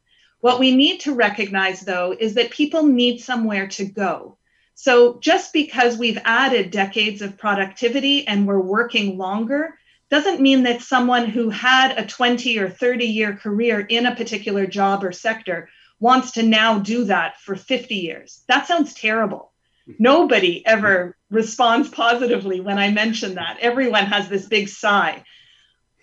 What 0.45 0.59
we 0.59 0.75
need 0.75 0.99
to 0.99 1.15
recognize, 1.15 1.81
though, 1.81 2.15
is 2.19 2.35
that 2.35 2.51
people 2.51 2.83
need 2.83 3.17
somewhere 3.17 3.65
to 3.69 3.83
go. 3.83 4.37
So 4.75 5.17
just 5.19 5.51
because 5.53 5.97
we've 5.97 6.19
added 6.23 6.69
decades 6.69 7.23
of 7.23 7.39
productivity 7.39 8.27
and 8.27 8.45
we're 8.45 8.59
working 8.59 9.17
longer 9.17 9.73
doesn't 10.11 10.41
mean 10.41 10.61
that 10.61 10.83
someone 10.83 11.25
who 11.25 11.49
had 11.49 11.97
a 11.97 12.05
20 12.05 12.59
or 12.59 12.69
30 12.69 13.07
year 13.07 13.35
career 13.35 13.79
in 13.79 14.05
a 14.05 14.15
particular 14.15 14.67
job 14.67 15.03
or 15.03 15.11
sector 15.11 15.67
wants 15.99 16.33
to 16.33 16.43
now 16.43 16.77
do 16.77 17.05
that 17.05 17.39
for 17.41 17.55
50 17.55 17.95
years. 17.95 18.43
That 18.47 18.67
sounds 18.67 18.93
terrible. 18.93 19.51
Nobody 19.97 20.63
ever 20.63 21.17
responds 21.31 21.89
positively 21.89 22.59
when 22.59 22.77
I 22.77 22.91
mention 22.91 23.33
that. 23.33 23.57
Everyone 23.61 24.05
has 24.05 24.29
this 24.29 24.45
big 24.45 24.69
sigh. 24.69 25.23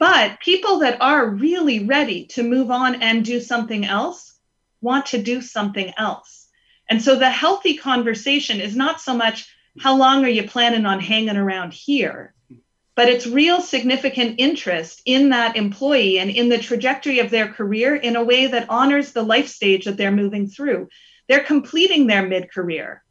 But 0.00 0.40
people 0.40 0.80
that 0.80 1.00
are 1.00 1.30
really 1.30 1.86
ready 1.86 2.26
to 2.30 2.42
move 2.42 2.72
on 2.72 3.02
and 3.02 3.24
do 3.24 3.38
something 3.38 3.84
else 3.84 4.31
want 4.82 5.06
to 5.06 5.22
do 5.22 5.40
something 5.40 5.92
else. 5.96 6.48
And 6.90 7.00
so 7.00 7.18
the 7.18 7.30
healthy 7.30 7.78
conversation 7.78 8.60
is 8.60 8.76
not 8.76 9.00
so 9.00 9.16
much 9.16 9.48
how 9.80 9.96
long 9.96 10.22
are 10.24 10.28
you 10.28 10.46
planning 10.46 10.84
on 10.84 11.00
hanging 11.00 11.38
around 11.38 11.72
here? 11.72 12.34
but 12.94 13.08
it's 13.08 13.26
real 13.26 13.60
significant 13.60 14.34
interest 14.38 15.02
in 15.06 15.30
that 15.30 15.56
employee 15.56 16.18
and 16.18 16.30
in 16.30 16.48
the 16.48 16.58
trajectory 16.58 17.20
of 17.20 17.30
their 17.30 17.48
career 17.48 17.94
in 17.94 18.16
a 18.16 18.24
way 18.24 18.46
that 18.46 18.68
honors 18.68 19.12
the 19.12 19.22
life 19.22 19.48
stage 19.48 19.86
that 19.86 19.96
they're 19.96 20.12
moving 20.12 20.46
through. 20.46 20.88
They're 21.28 21.44
completing 21.44 22.06
their 22.06 22.26
mid 22.26 22.52
career 22.52 23.02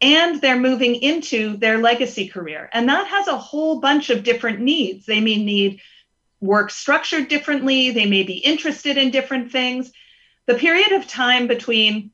and 0.00 0.40
they're 0.40 0.58
moving 0.58 0.96
into 0.96 1.56
their 1.56 1.78
legacy 1.78 2.28
career. 2.28 2.68
And 2.72 2.88
that 2.88 3.06
has 3.06 3.28
a 3.28 3.36
whole 3.36 3.80
bunch 3.80 4.10
of 4.10 4.24
different 4.24 4.60
needs. 4.60 5.06
They 5.06 5.20
may 5.20 5.36
need 5.36 5.80
work 6.40 6.70
structured 6.70 7.28
differently, 7.28 7.90
they 7.90 8.06
may 8.06 8.22
be 8.22 8.38
interested 8.38 8.96
in 8.96 9.10
different 9.10 9.50
things. 9.50 9.92
The 10.48 10.54
period 10.54 10.92
of 10.92 11.06
time 11.06 11.46
between 11.46 12.10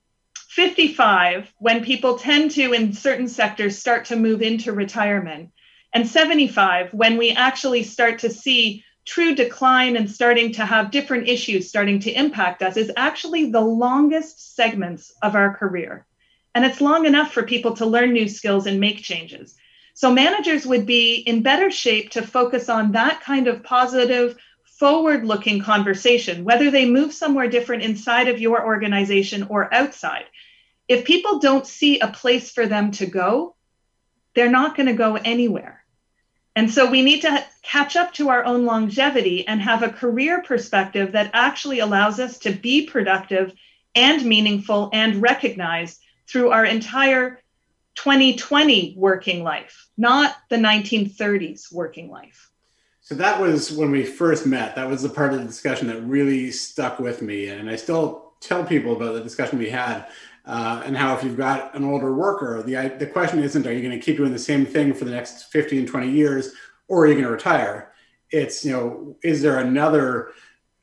55, 0.48 1.52
when 1.58 1.84
people 1.84 2.18
tend 2.18 2.50
to, 2.50 2.72
in 2.72 2.92
certain 2.92 3.28
sectors, 3.28 3.78
start 3.78 4.06
to 4.06 4.16
move 4.16 4.42
into 4.42 4.72
retirement, 4.72 5.50
and 5.92 6.08
75 6.08 6.92
when 6.92 7.16
we 7.16 7.30
actually 7.30 7.84
start 7.84 8.18
to 8.18 8.30
see 8.30 8.82
true 9.04 9.36
decline 9.36 9.96
and 9.96 10.10
starting 10.10 10.50
to 10.54 10.66
have 10.66 10.90
different 10.90 11.28
issues 11.28 11.68
starting 11.68 12.00
to 12.00 12.10
impact 12.10 12.60
us 12.60 12.76
is 12.76 12.90
actually 12.96 13.52
the 13.52 13.60
longest 13.60 14.56
segments 14.56 15.12
of 15.22 15.36
our 15.36 15.54
career. 15.54 16.04
And 16.56 16.64
it's 16.64 16.80
long 16.80 17.06
enough 17.06 17.32
for 17.32 17.44
people 17.44 17.76
to 17.76 17.86
learn 17.86 18.12
new 18.12 18.26
skills 18.26 18.66
and 18.66 18.80
make 18.80 18.98
changes. 18.98 19.54
So 19.94 20.12
managers 20.12 20.66
would 20.66 20.86
be 20.86 21.18
in 21.18 21.42
better 21.42 21.70
shape 21.70 22.10
to 22.10 22.26
focus 22.26 22.68
on 22.68 22.90
that 22.92 23.20
kind 23.20 23.46
of 23.46 23.62
positive, 23.62 24.36
forward 24.78 25.24
looking 25.24 25.60
conversation, 25.60 26.44
whether 26.44 26.70
they 26.70 26.88
move 26.88 27.12
somewhere 27.12 27.48
different 27.48 27.82
inside 27.82 28.28
of 28.28 28.40
your 28.40 28.64
organization 28.64 29.44
or 29.44 29.72
outside. 29.72 30.24
If 30.88 31.04
people 31.04 31.38
don't 31.38 31.66
see 31.66 32.00
a 32.00 32.08
place 32.08 32.50
for 32.50 32.66
them 32.66 32.90
to 32.92 33.06
go, 33.06 33.54
they're 34.34 34.50
not 34.50 34.76
going 34.76 34.86
to 34.86 34.94
go 34.94 35.16
anywhere. 35.16 35.84
And 36.56 36.72
so 36.72 36.90
we 36.90 37.02
need 37.02 37.22
to 37.22 37.44
catch 37.62 37.96
up 37.96 38.12
to 38.14 38.28
our 38.28 38.44
own 38.44 38.64
longevity 38.64 39.46
and 39.46 39.60
have 39.60 39.82
a 39.82 39.88
career 39.88 40.42
perspective 40.42 41.12
that 41.12 41.30
actually 41.32 41.80
allows 41.80 42.20
us 42.20 42.38
to 42.40 42.52
be 42.52 42.86
productive 42.86 43.52
and 43.94 44.24
meaningful 44.24 44.90
and 44.92 45.22
recognized 45.22 46.00
through 46.28 46.50
our 46.50 46.64
entire 46.64 47.40
2020 47.96 48.94
working 48.96 49.42
life, 49.42 49.88
not 49.96 50.36
the 50.50 50.56
1930s 50.56 51.72
working 51.72 52.10
life. 52.10 52.50
So 53.04 53.14
that 53.16 53.38
was 53.38 53.70
when 53.70 53.90
we 53.90 54.02
first 54.02 54.46
met. 54.46 54.75
That 54.76 54.88
was 54.88 55.02
the 55.02 55.11
part 55.11 55.34
of 55.34 55.38
the 55.38 55.44
discussion 55.44 55.88
that 55.88 56.00
really 56.00 56.50
stuck 56.50 56.99
with 56.99 57.20
me. 57.20 57.49
And 57.49 57.68
I 57.68 57.76
still 57.76 58.32
tell 58.40 58.64
people 58.64 58.96
about 58.96 59.12
the 59.12 59.20
discussion 59.20 59.58
we 59.58 59.68
had 59.68 60.06
uh, 60.46 60.82
and 60.87 60.96
how 60.96 61.14
if 61.14 61.23
you've 61.23 61.37
got 61.37 61.75
an 61.75 61.84
older 61.84 62.14
worker, 62.14 62.62
the, 62.62 62.96
the 62.99 63.06
question 63.06 63.40
isn't, 63.40 63.66
are 63.66 63.73
you 63.75 63.82
going 63.87 63.99
to 63.99 64.02
keep 64.02 64.16
doing 64.16 64.32
the 64.32 64.38
same 64.38 64.64
thing 64.64 64.94
for 64.94 65.04
the 65.04 65.11
next 65.11 65.52
15, 65.52 65.87
20 65.87 66.11
years, 66.11 66.52
or 66.88 67.04
are 67.04 67.06
you 67.06 67.12
going 67.12 67.26
to 67.26 67.30
retire? 67.30 67.92
It's, 68.30 68.64
you 68.64 68.73
know, 68.73 69.16
is 69.23 69.42
there 69.42 69.58
another 69.58 70.30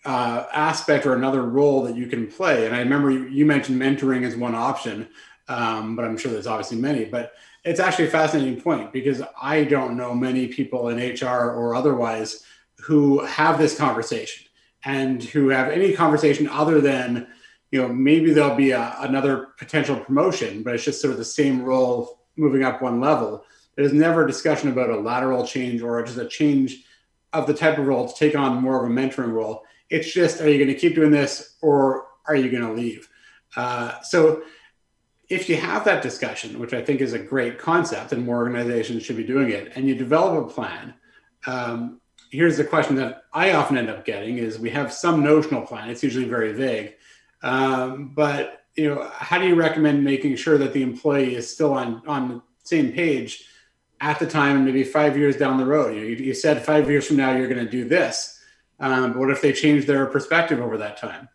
uh, 0.06 0.46
aspect 0.54 1.08
or 1.08 1.16
another 1.16 1.42
role 1.42 1.82
that 1.86 1.96
you 1.96 2.06
can 2.06 2.28
play? 2.28 2.68
And 2.68 2.75
I 2.75 2.80
remember 2.82 3.10
you, 3.10 3.25
you 3.30 3.48
mentioned 3.48 3.82
mentoring 3.82 4.28
as 4.28 4.36
one 4.36 4.54
option, 4.54 5.10
um, 5.48 5.96
but 5.96 6.06
I'm 6.06 6.18
sure 6.20 6.32
there's 6.32 6.46
obviously 6.46 6.78
many. 6.78 7.04
But 7.04 7.34
it's 7.63 7.80
actually 7.80 8.08
a 8.08 8.12
fascinating 8.12 8.60
point 8.60 8.91
because 8.91 9.22
I 9.41 9.63
don't 9.63 9.96
know 9.96 10.13
many 10.13 10.48
people 10.48 10.89
in 10.89 10.98
HR 10.98 11.51
or 11.51 11.75
otherwise 11.75 12.44
who 12.80 13.24
have 13.25 13.60
this 13.60 13.77
conversation 13.77 14.48
and 14.84 15.24
who 15.24 15.50
have 15.50 15.70
any 15.70 15.94
conversation 15.94 16.48
other 16.50 16.82
than, 16.82 17.27
you 17.72 17.82
know, 17.82 17.88
maybe 17.88 18.34
there'll 18.34 18.56
be 18.56 18.72
a, 18.72 18.96
another 19.00 19.50
potential 19.58 19.96
promotion, 19.96 20.63
but 20.63 20.74
it's 20.74 20.84
just 20.84 21.01
sort 21.01 21.12
of 21.12 21.20
the 21.20 21.25
same 21.25 21.62
role 21.62 22.22
moving 22.36 22.63
up 22.63 22.82
one 22.82 23.00
level. 23.00 23.46
There's 23.75 23.94
never 23.94 24.25
a 24.25 24.27
discussion 24.27 24.70
about 24.70 24.89
a 24.89 25.00
lateral 25.00 25.46
change 25.46 25.82
or 25.82 26.01
just 26.03 26.18
a 26.18 26.27
change 26.27 26.84
of 27.34 27.46
the 27.46 27.53
type 27.53 27.77
of 27.77 27.86
role 27.86 28.08
to 28.08 28.15
take 28.15 28.36
on 28.36 28.62
more 28.62 28.84
of 28.84 28.89
a 28.89 28.94
mentoring 28.94 29.32
role. 29.32 29.63
It's 29.89 30.12
just, 30.12 30.41
are 30.41 30.50
you 30.50 30.58
going 30.58 30.74
to 30.74 30.80
keep 30.80 30.96
doing 30.96 31.12
this 31.12 31.58
or 31.62 32.08
are 32.25 32.36
you 32.36 32.50
going 32.50 32.63
to 32.63 32.74
leave? 32.74 33.08
Uh, 33.56 34.01
so 34.01 34.44
if 35.32 35.50
you 35.50 35.56
have 35.58 35.86
that 35.86 36.02
discussion, 36.02 36.60
which 36.60 36.74
I 36.74 36.82
think 36.84 37.02
is 37.02 37.14
a 37.14 37.20
great 37.20 37.58
concept 37.58 38.12
and 38.12 38.26
more 38.26 38.38
organizations 38.38 39.04
should 39.04 39.18
be 39.18 39.24
doing 39.24 39.50
it, 39.50 39.72
and 39.76 39.88
you 39.88 39.96
develop 39.96 40.46
a 40.46 40.54
plan, 40.54 40.94
um, 41.48 42.02
here's 42.30 42.58
the 42.58 42.64
question 42.64 42.96
that 42.98 43.24
I 43.34 43.54
often 43.54 43.78
end 43.78 43.90
up 43.90 44.06
getting 44.06 44.38
is 44.38 44.60
we 44.60 44.70
have 44.70 44.94
some 44.94 45.24
notional 45.24 45.62
plan. 45.62 45.90
It's 45.90 46.04
usually 46.04 46.26
very 46.26 46.54
vague 46.54 46.96
um, 47.44 48.10
but 48.10 48.66
you 48.76 48.94
know, 48.94 49.10
how 49.14 49.38
do 49.38 49.48
you 49.48 49.56
recommend 49.56 50.04
making 50.04 50.36
sure 50.36 50.58
that 50.58 50.74
the 50.74 50.84
employee 50.84 51.36
is 51.36 51.52
still 51.52 51.74
on 51.74 52.02
on 52.08 52.30
the 52.30 52.42
same 52.64 52.92
page 52.92 53.46
at 54.00 54.20
the 54.20 54.28
time, 54.28 54.58
and 54.58 54.66
maybe 54.66 54.84
five 54.84 55.18
years 55.18 55.36
down 55.36 55.58
the 55.58 55.66
road? 55.66 55.96
You, 55.96 56.02
know, 56.02 56.08
you, 56.08 56.16
you 56.16 56.34
said 56.34 56.64
five 56.64 56.90
years 56.90 57.08
from 57.08 57.18
now 57.18 57.36
you're 57.36 57.50
going 57.50 57.64
to 57.64 57.70
do 57.70 57.86
this, 57.88 58.40
um, 58.80 59.14
but 59.14 59.20
what 59.20 59.32
if 59.32 59.42
they 59.42 59.54
change 59.54 59.86
their 59.86 60.06
perspective 60.06 60.62
over 60.62 60.78
that 60.78 60.98
time? 60.98 61.28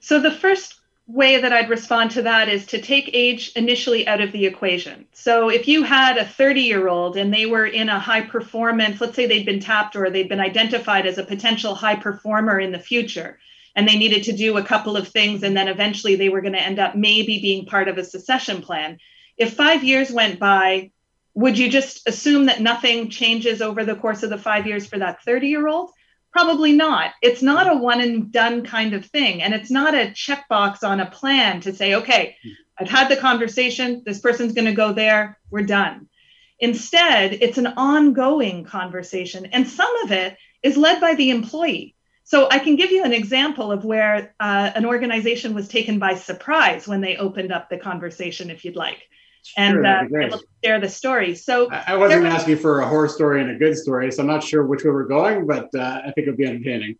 So 0.00 0.20
the 0.20 0.32
first 0.32 0.80
way 1.06 1.40
that 1.40 1.52
I'd 1.52 1.68
respond 1.68 2.12
to 2.12 2.22
that 2.22 2.48
is 2.48 2.66
to 2.66 2.80
take 2.80 3.10
age 3.12 3.52
initially 3.56 4.06
out 4.06 4.20
of 4.20 4.32
the 4.32 4.46
equation. 4.46 5.06
So 5.12 5.48
if 5.48 5.68
you 5.68 5.82
had 5.82 6.16
a 6.16 6.24
30 6.24 6.62
year 6.62 6.88
old 6.88 7.16
and 7.16 7.32
they 7.32 7.46
were 7.46 7.66
in 7.66 7.88
a 7.88 7.98
high 7.98 8.22
performance, 8.22 9.00
let's 9.00 9.16
say 9.16 9.26
they'd 9.26 9.46
been 9.46 9.60
tapped 9.60 9.96
or 9.96 10.10
they'd 10.10 10.28
been 10.28 10.40
identified 10.40 11.06
as 11.06 11.18
a 11.18 11.24
potential 11.24 11.74
high 11.74 11.96
performer 11.96 12.58
in 12.58 12.72
the 12.72 12.78
future, 12.78 13.38
and 13.74 13.88
they 13.88 13.96
needed 13.96 14.24
to 14.24 14.32
do 14.32 14.56
a 14.56 14.64
couple 14.64 14.96
of 14.96 15.08
things 15.08 15.42
and 15.42 15.56
then 15.56 15.68
eventually 15.68 16.16
they 16.16 16.28
were 16.28 16.40
going 16.40 16.52
to 16.52 16.62
end 16.62 16.78
up 16.78 16.94
maybe 16.94 17.40
being 17.40 17.66
part 17.66 17.88
of 17.88 17.98
a 17.98 18.04
succession 18.04 18.62
plan 18.62 18.98
if 19.36 19.54
five 19.54 19.82
years 19.82 20.10
went 20.10 20.38
by 20.38 20.90
would 21.34 21.58
you 21.58 21.70
just 21.70 22.06
assume 22.06 22.46
that 22.46 22.60
nothing 22.60 23.08
changes 23.08 23.62
over 23.62 23.84
the 23.84 23.96
course 23.96 24.22
of 24.22 24.30
the 24.30 24.38
five 24.38 24.66
years 24.66 24.86
for 24.86 24.98
that 24.98 25.22
30 25.22 25.48
year 25.48 25.66
old 25.66 25.90
probably 26.32 26.72
not. 26.72 27.12
It's 27.20 27.42
not 27.42 27.70
a 27.70 27.76
one 27.76 28.00
and 28.00 28.32
done 28.32 28.64
kind 28.64 28.94
of 28.94 29.06
thing 29.06 29.42
and 29.42 29.54
it's 29.54 29.70
not 29.70 29.94
a 29.94 30.06
checkbox 30.06 30.82
on 30.82 31.00
a 31.00 31.10
plan 31.10 31.60
to 31.60 31.74
say 31.74 31.94
okay 31.94 32.36
i've 32.78 32.88
had 32.88 33.08
the 33.08 33.16
conversation 33.16 34.02
this 34.04 34.20
person's 34.20 34.54
going 34.54 34.66
to 34.66 34.72
go 34.72 34.92
there 34.92 35.38
we're 35.50 35.62
done. 35.62 36.08
Instead 36.58 37.34
it's 37.34 37.58
an 37.58 37.66
ongoing 37.66 38.64
conversation 38.64 39.46
and 39.46 39.68
some 39.68 39.94
of 40.04 40.12
it 40.12 40.36
is 40.62 40.76
led 40.76 41.00
by 41.00 41.14
the 41.14 41.30
employee. 41.30 41.94
So 42.24 42.48
I 42.50 42.60
can 42.60 42.76
give 42.76 42.92
you 42.92 43.04
an 43.04 43.12
example 43.12 43.72
of 43.72 43.84
where 43.84 44.34
uh, 44.40 44.70
an 44.74 44.86
organization 44.86 45.54
was 45.54 45.68
taken 45.68 45.98
by 45.98 46.14
surprise 46.14 46.86
when 46.86 47.00
they 47.00 47.16
opened 47.16 47.52
up 47.52 47.68
the 47.68 47.78
conversation, 47.78 48.48
if 48.48 48.64
you'd 48.64 48.76
like. 48.76 49.02
And 49.56 49.86
uh, 49.86 50.04
I'll 50.30 50.40
share 50.64 50.80
the 50.80 50.88
story. 50.88 51.34
So 51.34 51.68
I, 51.70 51.96
wasn't 51.96 52.24
was, 52.24 52.34
asking 52.34 52.58
for 52.58 52.80
a 52.80 52.88
horror 52.88 53.08
story 53.08 53.40
and 53.40 53.50
a 53.50 53.56
good 53.56 53.76
story, 53.76 54.10
so 54.12 54.22
I'm 54.22 54.28
not 54.28 54.42
sure 54.42 54.64
which 54.64 54.84
way 54.84 54.90
we're 54.90 55.04
going, 55.04 55.46
but 55.46 55.68
uh, 55.74 56.00
I 56.06 56.12
think 56.12 56.28
it'll 56.28 56.36
be 56.36 56.46
entertaining. 56.46 56.96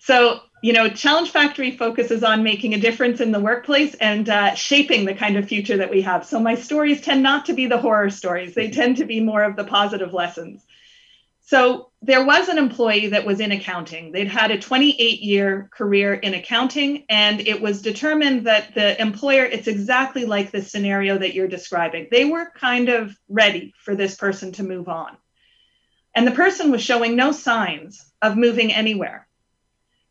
So, 0.00 0.40
you 0.62 0.72
know, 0.72 0.88
Challenge 0.88 1.30
Factory 1.30 1.70
focuses 1.72 2.24
on 2.24 2.42
making 2.42 2.74
a 2.74 2.78
difference 2.78 3.20
in 3.20 3.32
the 3.32 3.40
workplace 3.40 3.94
and 3.94 4.28
uh, 4.28 4.54
shaping 4.54 5.04
the 5.04 5.14
kind 5.14 5.36
of 5.36 5.46
future 5.46 5.76
that 5.76 5.90
we 5.90 6.00
have. 6.02 6.24
So, 6.24 6.40
my 6.40 6.54
stories 6.54 7.02
tend 7.02 7.22
not 7.22 7.46
to 7.46 7.52
be 7.52 7.66
the 7.66 7.78
horror 7.78 8.10
stories, 8.10 8.54
they 8.54 8.70
tend 8.70 8.96
to 8.98 9.04
be 9.04 9.20
more 9.20 9.42
of 9.42 9.56
the 9.56 9.64
positive 9.64 10.14
lessons. 10.14 10.64
So, 11.50 11.90
there 12.00 12.24
was 12.24 12.48
an 12.48 12.58
employee 12.58 13.08
that 13.08 13.26
was 13.26 13.40
in 13.40 13.50
accounting. 13.50 14.12
They'd 14.12 14.28
had 14.28 14.52
a 14.52 14.60
28 14.60 15.20
year 15.20 15.68
career 15.72 16.14
in 16.14 16.34
accounting, 16.34 17.06
and 17.08 17.40
it 17.40 17.60
was 17.60 17.82
determined 17.82 18.46
that 18.46 18.72
the 18.76 18.98
employer, 19.02 19.46
it's 19.46 19.66
exactly 19.66 20.26
like 20.26 20.52
the 20.52 20.62
scenario 20.62 21.18
that 21.18 21.34
you're 21.34 21.48
describing. 21.48 22.06
They 22.08 22.24
were 22.24 22.52
kind 22.54 22.88
of 22.88 23.18
ready 23.28 23.74
for 23.84 23.96
this 23.96 24.14
person 24.14 24.52
to 24.52 24.62
move 24.62 24.88
on. 24.88 25.16
And 26.14 26.24
the 26.24 26.40
person 26.42 26.70
was 26.70 26.84
showing 26.84 27.16
no 27.16 27.32
signs 27.32 28.12
of 28.22 28.36
moving 28.36 28.72
anywhere. 28.72 29.26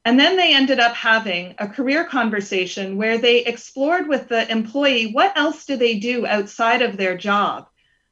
And 0.04 0.20
then 0.20 0.36
they 0.36 0.54
ended 0.54 0.82
up 0.82 0.94
having 0.94 1.56
a 1.58 1.70
career 1.70 2.04
conversation 2.04 2.98
where 2.98 3.18
they 3.18 3.46
explored 3.46 4.10
with 4.10 4.28
the 4.28 4.52
employee 4.52 5.14
what 5.14 5.38
else 5.38 5.64
do 5.64 5.78
they 5.78 6.00
do 6.00 6.28
outside 6.28 6.82
of 6.82 6.98
their 6.98 7.16
job 7.16 7.69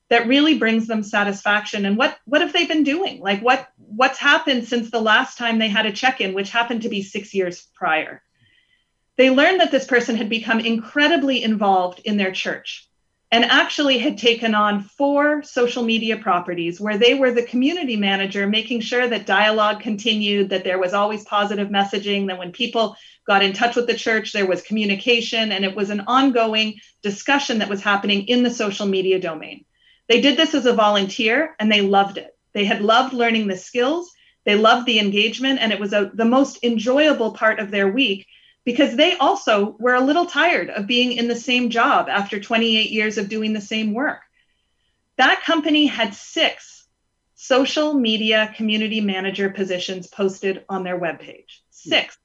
that 0.10 0.28
really 0.28 0.58
brings 0.58 0.88
them 0.88 1.04
satisfaction. 1.04 1.86
And 1.86 1.98
what 1.98 2.18
what 2.26 2.42
have 2.42 2.54
they 2.54 2.66
been 2.66 2.84
doing? 2.84 3.20
Like 3.20 3.42
what 3.42 3.68
what's 3.78 4.20
happened 4.20 4.68
since 4.68 4.90
the 4.90 5.02
last 5.02 5.38
time 5.38 5.60
they 5.60 5.68
had 5.68 5.86
a 5.86 5.92
check-in 5.92 6.34
which 6.34 6.50
happened 6.50 6.84
to 6.84 6.90
be 6.90 7.02
6 7.02 7.34
years 7.34 7.68
prior? 7.76 8.22
They 9.18 9.30
learned 9.30 9.62
that 9.62 9.72
this 9.72 9.86
person 9.86 10.16
had 10.16 10.30
become 10.30 10.60
incredibly 10.60 11.44
involved 11.44 12.02
in 12.06 12.18
their 12.18 12.32
church 12.32 12.88
and 13.32 13.44
actually 13.44 13.98
had 13.98 14.18
taken 14.18 14.56
on 14.56 14.84
four 14.84 15.44
social 15.44 15.84
media 15.84 16.18
properties 16.18 16.80
where 16.80 16.98
they 16.98 17.14
were 17.14 17.32
the 17.32 17.44
community 17.44 17.98
manager 17.98 18.48
making 18.48 18.80
sure 18.80 19.06
that 19.08 19.26
dialogue 19.26 19.82
continued 19.82 20.50
that 20.50 20.64
there 20.64 20.80
was 20.80 20.94
always 20.94 21.26
positive 21.26 21.68
messaging 21.68 22.28
that 22.28 22.38
when 22.38 22.52
people 22.52 22.96
got 23.26 23.44
in 23.44 23.52
touch 23.52 23.76
with 23.76 23.88
the 23.88 23.94
church 23.94 24.32
there 24.32 24.48
was 24.48 24.62
communication 24.62 25.52
and 25.52 25.66
it 25.66 25.76
was 25.76 25.90
an 25.90 26.02
ongoing 26.08 26.76
discussion 27.02 27.58
that 27.58 27.70
was 27.70 27.84
happening 27.84 28.28
in 28.28 28.44
the 28.44 28.50
social 28.50 28.86
media 28.86 29.20
domain 29.20 29.66
they 30.08 30.22
did 30.22 30.38
this 30.38 30.54
as 30.54 30.66
a 30.66 30.74
volunteer 30.74 31.56
and 31.60 31.72
they 31.72 31.82
loved 31.82 32.18
it. 32.18 32.36
They 32.54 32.66
had 32.66 32.82
loved 32.82 33.14
learning 33.14 33.48
the 33.48 33.58
skills, 33.58 34.12
they 34.46 34.56
loved 34.56 34.86
the 34.86 35.00
engagement, 35.00 35.60
and 35.60 35.72
it 35.72 35.80
was 35.80 35.94
a, 35.94 36.10
the 36.14 36.26
most 36.26 36.64
enjoyable 36.64 37.34
part 37.34 37.60
of 37.60 37.70
their 37.70 37.88
week 37.90 38.26
because 38.64 38.96
they 38.96 39.16
also 39.18 39.76
were 39.80 39.96
a 39.96 40.02
little 40.02 40.26
tired 40.26 40.70
of 40.70 40.88
being 40.88 41.12
in 41.14 41.28
the 41.28 41.36
same 41.36 41.70
job 41.70 42.08
after 42.10 42.40
28 42.40 42.90
years 42.90 43.18
of 43.18 43.30
doing 43.30 43.54
the 43.54 43.62
same 43.62 43.94
work. 43.94 44.20
That 45.18 45.44
company 45.44 45.86
had 45.86 46.14
six 46.14 46.86
social 47.36 47.94
media 47.94 48.54
community 48.58 49.00
manager 49.00 49.50
positions 49.50 50.08
posted 50.08 50.66
on 50.68 50.84
their 50.84 51.00
webpage. 51.00 51.60
Six. 51.70 52.18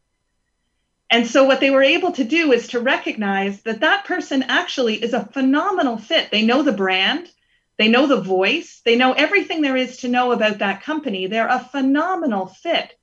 And 1.11 1.27
so, 1.27 1.45
what 1.45 1.61
they 1.61 1.71
were 1.71 1.83
able 1.83 2.13
to 2.13 2.25
do 2.25 2.53
is 2.53 2.69
to 2.69 2.81
recognize 2.81 3.63
that 3.63 3.81
that 3.81 4.07
person 4.07 4.45
actually 4.45 4.95
is 4.95 5.13
a 5.13 5.27
phenomenal 5.27 5.99
fit. 5.99 6.31
They 6.31 6.43
know 6.43 6.63
the 6.63 6.73
brand, 6.73 7.31
they 7.79 7.89
know 7.89 8.07
the 8.07 8.21
voice, 8.21 8.81
they 8.85 8.97
know 8.97 9.13
everything 9.13 9.63
there 9.63 9.77
is 9.77 9.99
to 9.99 10.09
know 10.09 10.33
about 10.33 10.59
that 10.59 10.83
company. 10.83 11.27
They're 11.27 11.49
a 11.49 11.59
phenomenal 11.59 12.47
fit 12.47 12.97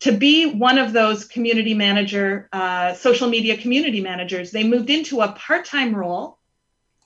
to 0.00 0.12
be 0.12 0.50
one 0.50 0.78
of 0.78 0.92
those 0.92 1.24
community 1.24 1.74
manager, 1.74 2.48
uh, 2.52 2.94
social 2.94 3.28
media 3.28 3.56
community 3.56 4.00
managers. 4.00 4.50
They 4.50 4.64
moved 4.64 4.90
into 4.90 5.20
a 5.20 5.32
part 5.32 5.64
time 5.64 5.94
role 5.94 6.38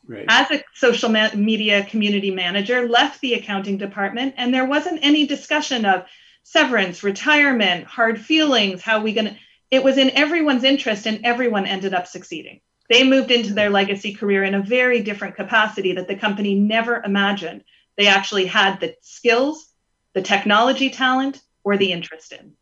right. 0.07 0.25
as 0.29 0.51
a 0.51 0.65
social 0.75 1.09
ma- 1.09 1.35
media 1.35 1.85
community 1.85 2.31
manager, 2.31 2.89
left 2.89 3.21
the 3.21 3.35
accounting 3.35 3.79
department, 3.79 4.35
and 4.37 4.53
there 4.53 4.67
wasn't 4.67 5.01
any 5.03 5.27
discussion 5.27 5.85
of 5.85 6.07
severance, 6.43 7.03
retirement, 7.03 7.85
hard 7.85 8.21
feelings, 8.21 8.83
how 8.83 9.03
we 9.03 9.13
going 9.13 9.27
to. 9.27 9.37
It 9.71 9.85
was 9.85 9.99
in 9.99 10.11
everyone's 10.11 10.65
interest, 10.65 11.07
and 11.07 11.21
everyone 11.25 11.67
ended 11.67 11.95
up 11.95 12.07
succeeding. 12.07 12.61
They 12.89 13.05
moved 13.05 13.31
into 13.31 13.55
their 13.55 13.71
legacy 13.71 14.15
career 14.15 14.45
in 14.45 14.55
a 14.55 14.63
very 14.63 15.03
different 15.03 15.37
capacity 15.37 15.93
that 15.93 16.09
the 16.09 16.17
company 16.17 16.55
never 16.55 17.03
imagined. 17.05 17.65
They 17.97 18.07
actually 18.07 18.47
had 18.47 18.81
the 18.81 18.95
skills, 19.03 19.67
the 20.15 20.23
technology 20.23 20.91
talent, 20.91 21.43
or 21.65 21.77
the 21.77 21.93
interest 21.93 22.33
in. 22.33 22.55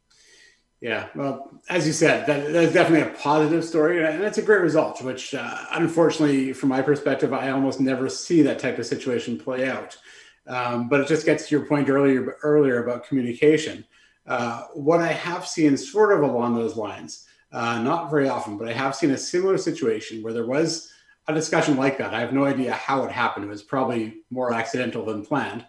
Yeah, 0.80 1.08
well, 1.14 1.60
as 1.70 1.86
you 1.86 1.92
said, 1.92 2.26
that, 2.26 2.52
that's 2.52 2.72
definitely 2.72 3.10
a 3.10 3.14
positive 3.14 3.64
story, 3.64 4.04
and 4.04 4.22
that's 4.22 4.38
a 4.38 4.42
great 4.42 4.60
result. 4.60 5.00
Which, 5.02 5.34
uh, 5.34 5.58
unfortunately, 5.72 6.52
from 6.52 6.68
my 6.68 6.82
perspective, 6.82 7.32
I 7.32 7.50
almost 7.50 7.80
never 7.80 8.08
see 8.08 8.42
that 8.42 8.58
type 8.58 8.78
of 8.78 8.86
situation 8.86 9.38
play 9.38 9.68
out. 9.68 9.96
Um, 10.46 10.88
but 10.88 11.00
it 11.00 11.08
just 11.08 11.24
gets 11.24 11.48
to 11.48 11.56
your 11.56 11.66
point 11.66 11.88
earlier 11.88 12.36
earlier 12.42 12.84
about 12.84 13.06
communication. 13.06 13.84
Uh, 14.26 14.62
what 14.74 15.00
I 15.00 15.12
have 15.12 15.46
seen, 15.46 15.76
sort 15.76 16.12
of 16.12 16.22
along 16.28 16.56
those 16.56 16.76
lines, 16.76 17.26
uh, 17.56 17.78
not 17.78 18.10
very 18.10 18.28
often, 18.28 18.58
but 18.58 18.68
I 18.68 18.74
have 18.74 18.94
seen 18.94 19.12
a 19.12 19.16
similar 19.16 19.56
situation 19.56 20.22
where 20.22 20.34
there 20.34 20.46
was 20.46 20.92
a 21.26 21.32
discussion 21.32 21.78
like 21.78 21.96
that. 21.96 22.12
I 22.12 22.20
have 22.20 22.34
no 22.34 22.44
idea 22.44 22.74
how 22.74 23.02
it 23.04 23.10
happened. 23.10 23.46
It 23.46 23.48
was 23.48 23.62
probably 23.62 24.18
more 24.30 24.52
accidental 24.52 25.06
than 25.06 25.24
planned. 25.24 25.64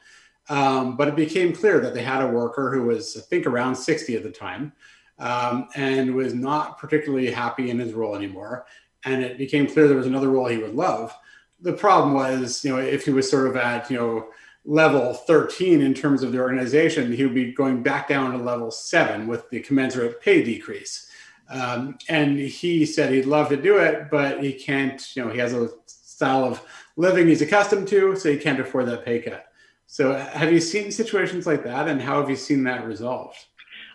Um, 0.50 0.98
but 0.98 1.08
it 1.08 1.16
became 1.16 1.56
clear 1.56 1.80
that 1.80 1.94
they 1.94 2.04
had 2.04 2.22
a 2.22 2.28
worker 2.28 2.74
who 2.74 2.84
was, 2.84 3.16
I 3.16 3.22
think, 3.22 3.46
around 3.46 3.74
60 3.74 4.18
at 4.18 4.24
the 4.24 4.32
time 4.32 4.74
um, 5.18 5.70
and 5.76 6.14
was 6.14 6.34
not 6.34 6.78
particularly 6.78 7.32
happy 7.32 7.70
in 7.70 7.80
his 7.80 7.94
role 7.94 8.18
anymore. 8.18 8.66
And 9.06 9.24
it 9.24 9.38
became 9.38 9.66
clear 9.66 9.88
there 9.88 9.96
was 9.96 10.08
another 10.08 10.30
role 10.30 10.48
he 10.48 10.58
would 10.58 10.76
love. 10.76 11.16
The 11.62 11.74
problem 11.74 12.14
was, 12.14 12.66
you 12.66 12.76
know, 12.76 12.82
if 12.82 13.06
he 13.06 13.12
was 13.12 13.32
sort 13.32 13.48
of 13.48 13.56
at, 13.56 13.90
you 13.90 13.96
know, 13.96 14.28
level 14.66 15.14
13 15.14 15.80
in 15.80 15.94
terms 15.94 16.22
of 16.22 16.34
the 16.34 16.40
organization, 16.40 17.14
he 17.14 17.24
would 17.24 17.34
be 17.34 17.54
going 17.54 17.82
back 17.82 18.10
down 18.10 18.32
to 18.32 18.38
level 18.38 18.72
seven 18.72 19.26
with 19.26 19.50
the 19.50 19.62
commensurate 19.62 20.20
pay 20.20 20.44
decrease. 20.44 21.07
Um, 21.50 21.98
and 22.10 22.38
he 22.38 22.86
said 22.86 23.12
he'd 23.12 23.26
love 23.26 23.50
to 23.50 23.58
do 23.58 23.78
it, 23.78 24.10
but 24.12 24.44
he 24.44 24.54
can't, 24.54 25.16
you 25.16 25.24
know, 25.24 25.32
he 25.32 25.40
has 25.40 25.54
a 25.54 25.70
style 25.86 26.44
of 26.44 26.62
living 26.98 27.28
he's 27.28 27.42
accustomed 27.42 27.88
to, 27.90 28.16
so 28.16 28.32
he 28.32 28.38
can't 28.38 28.60
afford 28.60 28.88
that 28.88 29.06
pay 29.06 29.22
cut. 29.22 29.46
So, 29.86 30.14
have 30.14 30.52
you 30.52 30.60
seen 30.60 30.92
situations 30.92 31.48
like 31.48 31.64
that, 31.64 31.88
and 31.88 32.02
how 32.02 32.20
have 32.20 32.30
you 32.30 32.36
seen 32.36 32.64
that 32.66 32.86
resolved? 32.86 33.38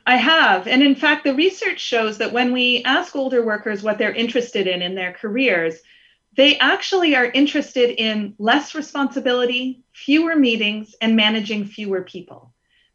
I 0.07 0.17
have. 0.17 0.67
And 0.67 0.83
in 0.83 0.95
fact, 0.95 1.25
the 1.25 1.35
research 1.35 1.79
shows 1.79 2.19
that 2.19 2.33
when 2.33 2.53
we 2.53 2.83
ask 2.85 3.15
older 3.15 3.45
workers 3.45 3.83
what 3.83 3.99
they're 3.99 4.15
interested 4.15 4.67
in 4.67 4.83
in 4.83 4.95
their 4.95 5.13
careers, 5.13 5.81
they 6.37 6.59
actually 6.59 7.15
are 7.15 7.27
interested 7.27 7.91
in 8.03 8.35
less 8.39 8.75
responsibility, 8.75 9.83
fewer 9.93 10.35
meetings, 10.35 10.95
and 11.01 11.15
managing 11.15 11.67
fewer 11.67 12.03
people. 12.03 12.52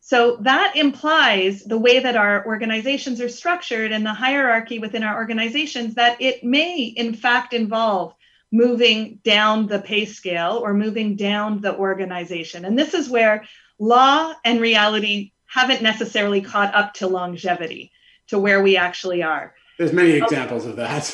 So 0.08 0.38
that 0.38 0.78
implies 0.78 1.64
the 1.64 1.78
way 1.78 2.00
that 2.00 2.16
our 2.16 2.46
organizations 2.46 3.20
are 3.20 3.28
structured 3.28 3.92
and 3.92 4.06
the 4.06 4.14
hierarchy 4.14 4.80
within 4.80 5.04
our 5.04 5.18
organizations 5.18 5.96
that 5.96 6.22
it 6.22 6.46
may, 6.46 6.84
in 6.84 7.14
fact, 7.14 7.52
involve 7.52 8.14
moving 8.50 9.20
down 9.26 9.68
the 9.68 9.80
pay 9.80 10.06
scale 10.06 10.62
or 10.64 10.74
moving 10.74 11.18
down 11.18 11.60
the 11.60 11.76
organization. 11.76 12.64
And 12.64 12.80
this 12.80 12.94
is 12.94 13.10
where 13.10 13.44
law 13.80 14.34
and 14.46 14.62
reality 14.62 15.34
haven't 15.46 15.82
necessarily 15.82 16.40
caught 16.40 16.74
up 16.74 16.94
to 16.94 17.08
longevity, 17.08 17.92
to 18.28 18.40
where 18.40 18.64
we 18.64 18.78
actually 18.78 19.24
are. 19.24 19.56
There's 19.78 19.92
many 19.92 20.12
examples 20.12 20.66
of 20.66 20.78
that. 20.78 21.14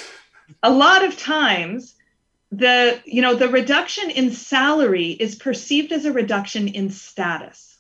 A 0.62 0.72
lot 0.72 1.04
of 1.04 1.18
times, 1.18 1.96
the 2.52 3.02
you 3.06 3.24
know 3.24 3.34
the 3.34 3.50
reduction 3.50 4.12
in 4.12 4.30
salary 4.30 5.08
is 5.08 5.34
perceived 5.34 5.92
as 5.92 6.06
a 6.06 6.14
reduction 6.14 6.68
in 6.68 6.92
status 6.92 7.73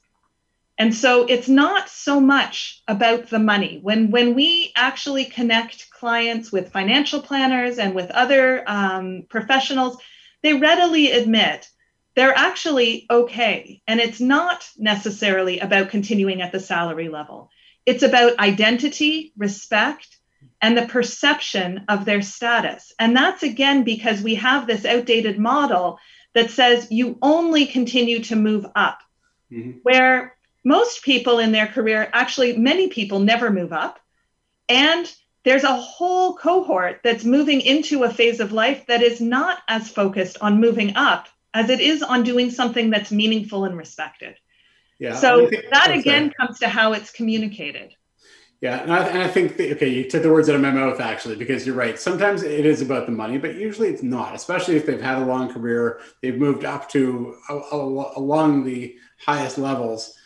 and 0.83 0.93
so 0.93 1.23
it's 1.23 1.47
not 1.47 1.87
so 1.87 2.19
much 2.19 2.83
about 2.89 3.29
the 3.29 3.39
money. 3.39 3.79
When, 3.81 4.11
when 4.11 4.35
we 4.35 4.73
actually 4.75 5.23
connect 5.23 5.89
clients 5.91 6.51
with 6.51 6.73
financial 6.73 7.21
planners 7.21 7.79
and 7.79 7.95
with 7.95 8.11
other 8.11 8.65
um, 8.69 9.23
professionals, 9.29 9.95
they 10.41 10.55
readily 10.55 11.11
admit 11.11 11.69
they're 12.17 12.37
actually 12.37 13.05
okay. 13.09 13.81
And 13.87 14.01
it's 14.01 14.19
not 14.19 14.69
necessarily 14.77 15.59
about 15.59 15.87
continuing 15.87 16.41
at 16.41 16.51
the 16.51 16.59
salary 16.59 17.07
level, 17.07 17.49
it's 17.85 18.03
about 18.03 18.39
identity, 18.39 19.31
respect, 19.37 20.17
and 20.61 20.77
the 20.77 20.85
perception 20.85 21.85
of 21.87 22.03
their 22.03 22.21
status. 22.21 22.91
And 22.99 23.15
that's 23.15 23.41
again 23.41 23.85
because 23.85 24.21
we 24.21 24.35
have 24.35 24.67
this 24.67 24.83
outdated 24.83 25.39
model 25.39 25.97
that 26.35 26.51
says 26.51 26.89
you 26.91 27.17
only 27.21 27.67
continue 27.67 28.21
to 28.23 28.35
move 28.35 28.65
up. 28.75 28.99
Mm-hmm. 29.49 29.79
Where 29.83 30.35
most 30.63 31.03
people 31.03 31.39
in 31.39 31.51
their 31.51 31.67
career, 31.67 32.09
actually, 32.13 32.57
many 32.57 32.87
people 32.87 33.19
never 33.19 33.49
move 33.49 33.73
up. 33.73 33.99
And 34.69 35.11
there's 35.43 35.63
a 35.63 35.75
whole 35.75 36.35
cohort 36.35 37.01
that's 37.03 37.25
moving 37.25 37.61
into 37.61 38.03
a 38.03 38.09
phase 38.09 38.39
of 38.39 38.53
life 38.53 38.85
that 38.87 39.01
is 39.01 39.19
not 39.19 39.59
as 39.67 39.89
focused 39.89 40.37
on 40.41 40.61
moving 40.61 40.95
up 40.95 41.27
as 41.53 41.69
it 41.69 41.79
is 41.79 42.01
on 42.01 42.23
doing 42.23 42.49
something 42.49 42.89
that's 42.89 43.11
meaningful 43.11 43.65
and 43.65 43.77
respected. 43.77 44.35
Yeah. 44.99 45.15
So 45.15 45.49
that 45.71 45.91
again 45.91 46.31
comes 46.31 46.59
to 46.59 46.69
how 46.69 46.93
it's 46.93 47.11
communicated. 47.11 47.93
Yeah, 48.61 48.81
and 48.81 48.93
I, 48.93 49.07
and 49.07 49.21
I 49.21 49.27
think 49.27 49.57
the, 49.57 49.73
okay, 49.73 49.89
you 49.89 50.09
took 50.09 50.23
the 50.23 50.31
words 50.31 50.47
out 50.47 50.55
of 50.55 50.61
my 50.61 50.71
mouth 50.71 51.01
actually, 51.01 51.35
because 51.35 51.67
you're 51.67 51.75
right. 51.75 51.99
Sometimes 51.99 52.43
it 52.43 52.65
is 52.65 52.81
about 52.81 53.05
the 53.05 53.11
money, 53.11 53.37
but 53.37 53.55
usually 53.55 53.89
it's 53.89 54.01
not. 54.01 54.33
Especially 54.33 54.77
if 54.77 54.85
they've 54.85 55.01
had 55.01 55.17
a 55.17 55.25
long 55.25 55.51
career, 55.51 55.99
they've 56.21 56.37
moved 56.37 56.63
up 56.63 56.87
to 56.91 57.35
a, 57.49 57.53
a, 57.53 58.13
along 58.15 58.63
the 58.63 58.95
highest 59.19 59.57
levels 59.57 60.17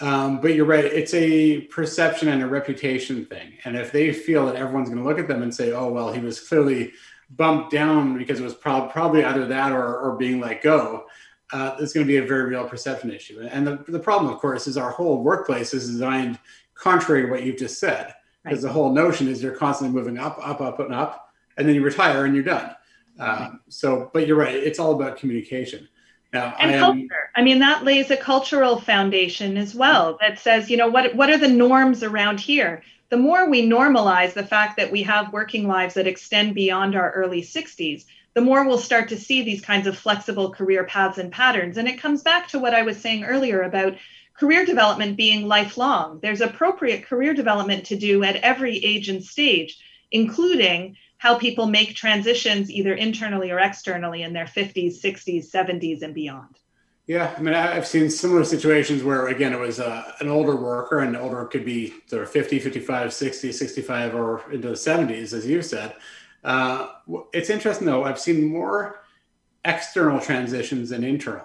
Um, 0.00 0.40
but 0.40 0.54
you're 0.54 0.66
right. 0.66 0.84
It's 0.84 1.12
a 1.14 1.62
perception 1.62 2.28
and 2.28 2.42
a 2.42 2.46
reputation 2.46 3.26
thing. 3.26 3.52
And 3.64 3.76
if 3.76 3.92
they 3.92 4.12
feel 4.12 4.46
that 4.46 4.56
everyone's 4.56 4.88
going 4.88 5.02
to 5.02 5.08
look 5.08 5.18
at 5.18 5.28
them 5.28 5.42
and 5.42 5.54
say, 5.54 5.72
"Oh, 5.72 5.90
well, 5.90 6.12
he 6.12 6.20
was 6.20 6.40
clearly 6.40 6.92
bumped 7.36 7.70
down 7.70 8.16
because 8.16 8.40
it 8.40 8.44
was 8.44 8.54
prob- 8.54 8.92
probably 8.92 9.24
either 9.24 9.46
that 9.46 9.72
or, 9.72 9.98
or 9.98 10.16
being 10.16 10.40
let 10.40 10.62
go," 10.62 11.04
uh, 11.52 11.76
it's 11.80 11.92
going 11.92 12.06
to 12.06 12.10
be 12.10 12.16
a 12.16 12.26
very 12.26 12.44
real 12.44 12.66
perception 12.66 13.10
issue. 13.12 13.46
And 13.50 13.66
the, 13.66 13.84
the 13.88 13.98
problem, 13.98 14.32
of 14.32 14.40
course, 14.40 14.66
is 14.66 14.76
our 14.76 14.90
whole 14.90 15.22
workplace 15.22 15.74
is 15.74 15.86
designed 15.86 16.38
contrary 16.74 17.22
to 17.22 17.30
what 17.30 17.42
you've 17.42 17.58
just 17.58 17.78
said. 17.78 18.14
Because 18.42 18.64
right. 18.64 18.68
the 18.68 18.72
whole 18.72 18.92
notion 18.92 19.28
is 19.28 19.42
you're 19.42 19.54
constantly 19.54 19.94
moving 19.94 20.18
up, 20.18 20.38
up, 20.42 20.60
up, 20.62 20.80
and 20.80 20.94
up, 20.94 21.32
and 21.58 21.68
then 21.68 21.74
you 21.74 21.82
retire 21.82 22.24
and 22.24 22.34
you're 22.34 22.44
done. 22.44 22.74
Um, 23.18 23.60
so, 23.68 24.10
but 24.14 24.26
you're 24.26 24.38
right. 24.38 24.54
It's 24.54 24.78
all 24.78 24.92
about 24.92 25.18
communication. 25.18 25.86
And 26.32 26.70
I 26.70 26.74
am, 26.74 26.80
culture. 26.80 27.30
I 27.34 27.42
mean, 27.42 27.58
that 27.58 27.84
lays 27.84 28.10
a 28.10 28.16
cultural 28.16 28.80
foundation 28.80 29.56
as 29.56 29.74
well. 29.74 30.14
Mm-hmm. 30.14 30.24
That 30.26 30.38
says, 30.38 30.70
you 30.70 30.76
know, 30.76 30.88
what 30.88 31.14
what 31.14 31.30
are 31.30 31.38
the 31.38 31.48
norms 31.48 32.02
around 32.02 32.40
here? 32.40 32.82
The 33.08 33.16
more 33.16 33.50
we 33.50 33.68
normalize 33.68 34.34
the 34.34 34.46
fact 34.46 34.76
that 34.76 34.92
we 34.92 35.02
have 35.02 35.32
working 35.32 35.66
lives 35.66 35.94
that 35.94 36.06
extend 36.06 36.54
beyond 36.54 36.94
our 36.94 37.10
early 37.10 37.42
60s, 37.42 38.04
the 38.34 38.40
more 38.40 38.64
we'll 38.64 38.78
start 38.78 39.08
to 39.08 39.16
see 39.16 39.42
these 39.42 39.60
kinds 39.60 39.88
of 39.88 39.98
flexible 39.98 40.52
career 40.52 40.84
paths 40.84 41.18
and 41.18 41.32
patterns. 41.32 41.76
And 41.76 41.88
it 41.88 42.00
comes 42.00 42.22
back 42.22 42.48
to 42.48 42.60
what 42.60 42.74
I 42.74 42.82
was 42.82 43.00
saying 43.00 43.24
earlier 43.24 43.62
about 43.62 43.96
career 44.34 44.64
development 44.64 45.16
being 45.16 45.48
lifelong. 45.48 46.20
There's 46.22 46.40
appropriate 46.40 47.06
career 47.06 47.34
development 47.34 47.86
to 47.86 47.96
do 47.96 48.22
at 48.22 48.36
every 48.36 48.76
age 48.76 49.08
and 49.08 49.24
stage, 49.24 49.78
including 50.12 50.96
how 51.20 51.38
people 51.38 51.66
make 51.66 51.94
transitions 51.94 52.70
either 52.70 52.94
internally 52.94 53.50
or 53.50 53.58
externally 53.58 54.22
in 54.22 54.32
their 54.32 54.46
50s, 54.46 55.02
60s, 55.02 55.50
70s, 55.50 56.00
and 56.00 56.14
beyond. 56.14 56.58
Yeah, 57.06 57.34
I 57.36 57.42
mean, 57.42 57.52
I've 57.52 57.86
seen 57.86 58.08
similar 58.08 58.42
situations 58.42 59.02
where, 59.02 59.28
again, 59.28 59.52
it 59.52 59.58
was 59.58 59.80
uh, 59.80 60.12
an 60.20 60.28
older 60.28 60.56
worker, 60.56 61.00
and 61.00 61.14
older 61.14 61.44
could 61.44 61.66
be 61.66 61.92
sort 62.06 62.22
of 62.22 62.30
50, 62.30 62.58
55, 62.58 63.12
60, 63.12 63.52
65, 63.52 64.14
or 64.14 64.50
into 64.50 64.68
the 64.68 64.74
70s, 64.74 65.34
as 65.34 65.46
you 65.46 65.60
said. 65.60 65.94
Uh, 66.42 66.88
it's 67.34 67.50
interesting 67.50 67.86
though. 67.86 68.04
I've 68.04 68.18
seen 68.18 68.42
more 68.42 69.00
external 69.66 70.20
transitions 70.20 70.88
than 70.88 71.04
internal. 71.04 71.44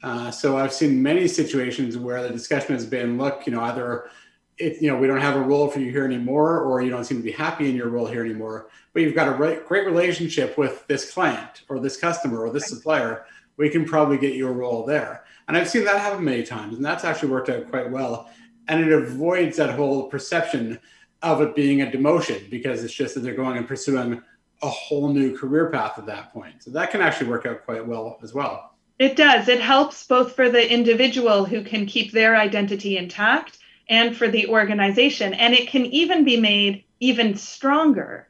Uh, 0.00 0.30
so 0.30 0.56
I've 0.56 0.72
seen 0.72 1.02
many 1.02 1.26
situations 1.26 1.98
where 1.98 2.22
the 2.22 2.30
discussion 2.30 2.74
has 2.74 2.86
been, 2.86 3.18
look, 3.18 3.46
you 3.46 3.52
know, 3.52 3.62
either 3.62 4.10
it, 4.58 4.82
you 4.82 4.90
know, 4.90 4.96
we 4.96 5.06
don't 5.06 5.20
have 5.20 5.36
a 5.36 5.40
role 5.40 5.68
for 5.68 5.80
you 5.80 5.90
here 5.90 6.04
anymore, 6.04 6.60
or 6.60 6.82
you 6.82 6.90
don't 6.90 7.04
seem 7.04 7.18
to 7.18 7.22
be 7.22 7.32
happy 7.32 7.68
in 7.68 7.76
your 7.76 7.88
role 7.88 8.06
here 8.06 8.24
anymore, 8.24 8.68
but 8.92 9.02
you've 9.02 9.14
got 9.14 9.28
a 9.28 9.32
re- 9.32 9.60
great 9.66 9.86
relationship 9.86 10.58
with 10.58 10.86
this 10.88 11.12
client 11.12 11.62
or 11.68 11.78
this 11.78 11.96
customer 11.96 12.40
or 12.40 12.50
this 12.50 12.68
supplier. 12.68 13.24
We 13.56 13.70
can 13.70 13.84
probably 13.84 14.18
get 14.18 14.34
you 14.34 14.48
a 14.48 14.52
role 14.52 14.84
there. 14.84 15.24
And 15.46 15.56
I've 15.56 15.68
seen 15.68 15.84
that 15.84 16.00
happen 16.00 16.24
many 16.24 16.42
times, 16.42 16.76
and 16.76 16.84
that's 16.84 17.04
actually 17.04 17.30
worked 17.30 17.48
out 17.48 17.70
quite 17.70 17.90
well. 17.90 18.30
And 18.68 18.84
it 18.84 18.92
avoids 18.92 19.56
that 19.56 19.74
whole 19.74 20.08
perception 20.08 20.78
of 21.22 21.40
it 21.40 21.54
being 21.54 21.82
a 21.82 21.86
demotion 21.86 22.48
because 22.50 22.84
it's 22.84 22.92
just 22.92 23.14
that 23.14 23.20
they're 23.20 23.34
going 23.34 23.56
and 23.56 23.66
pursuing 23.66 24.22
a 24.62 24.68
whole 24.68 25.08
new 25.08 25.36
career 25.36 25.70
path 25.70 25.98
at 25.98 26.06
that 26.06 26.32
point. 26.32 26.62
So 26.62 26.70
that 26.72 26.90
can 26.90 27.00
actually 27.00 27.28
work 27.28 27.46
out 27.46 27.64
quite 27.64 27.86
well 27.86 28.18
as 28.22 28.34
well. 28.34 28.74
It 28.98 29.16
does. 29.16 29.48
It 29.48 29.60
helps 29.60 30.06
both 30.06 30.34
for 30.34 30.50
the 30.50 30.70
individual 30.70 31.44
who 31.44 31.62
can 31.62 31.86
keep 31.86 32.10
their 32.12 32.36
identity 32.36 32.98
intact 32.98 33.58
and 33.88 34.16
for 34.16 34.28
the 34.28 34.48
organization. 34.48 35.34
And 35.34 35.54
it 35.54 35.68
can 35.68 35.86
even 35.86 36.24
be 36.24 36.38
made 36.38 36.84
even 37.00 37.36
stronger 37.36 38.28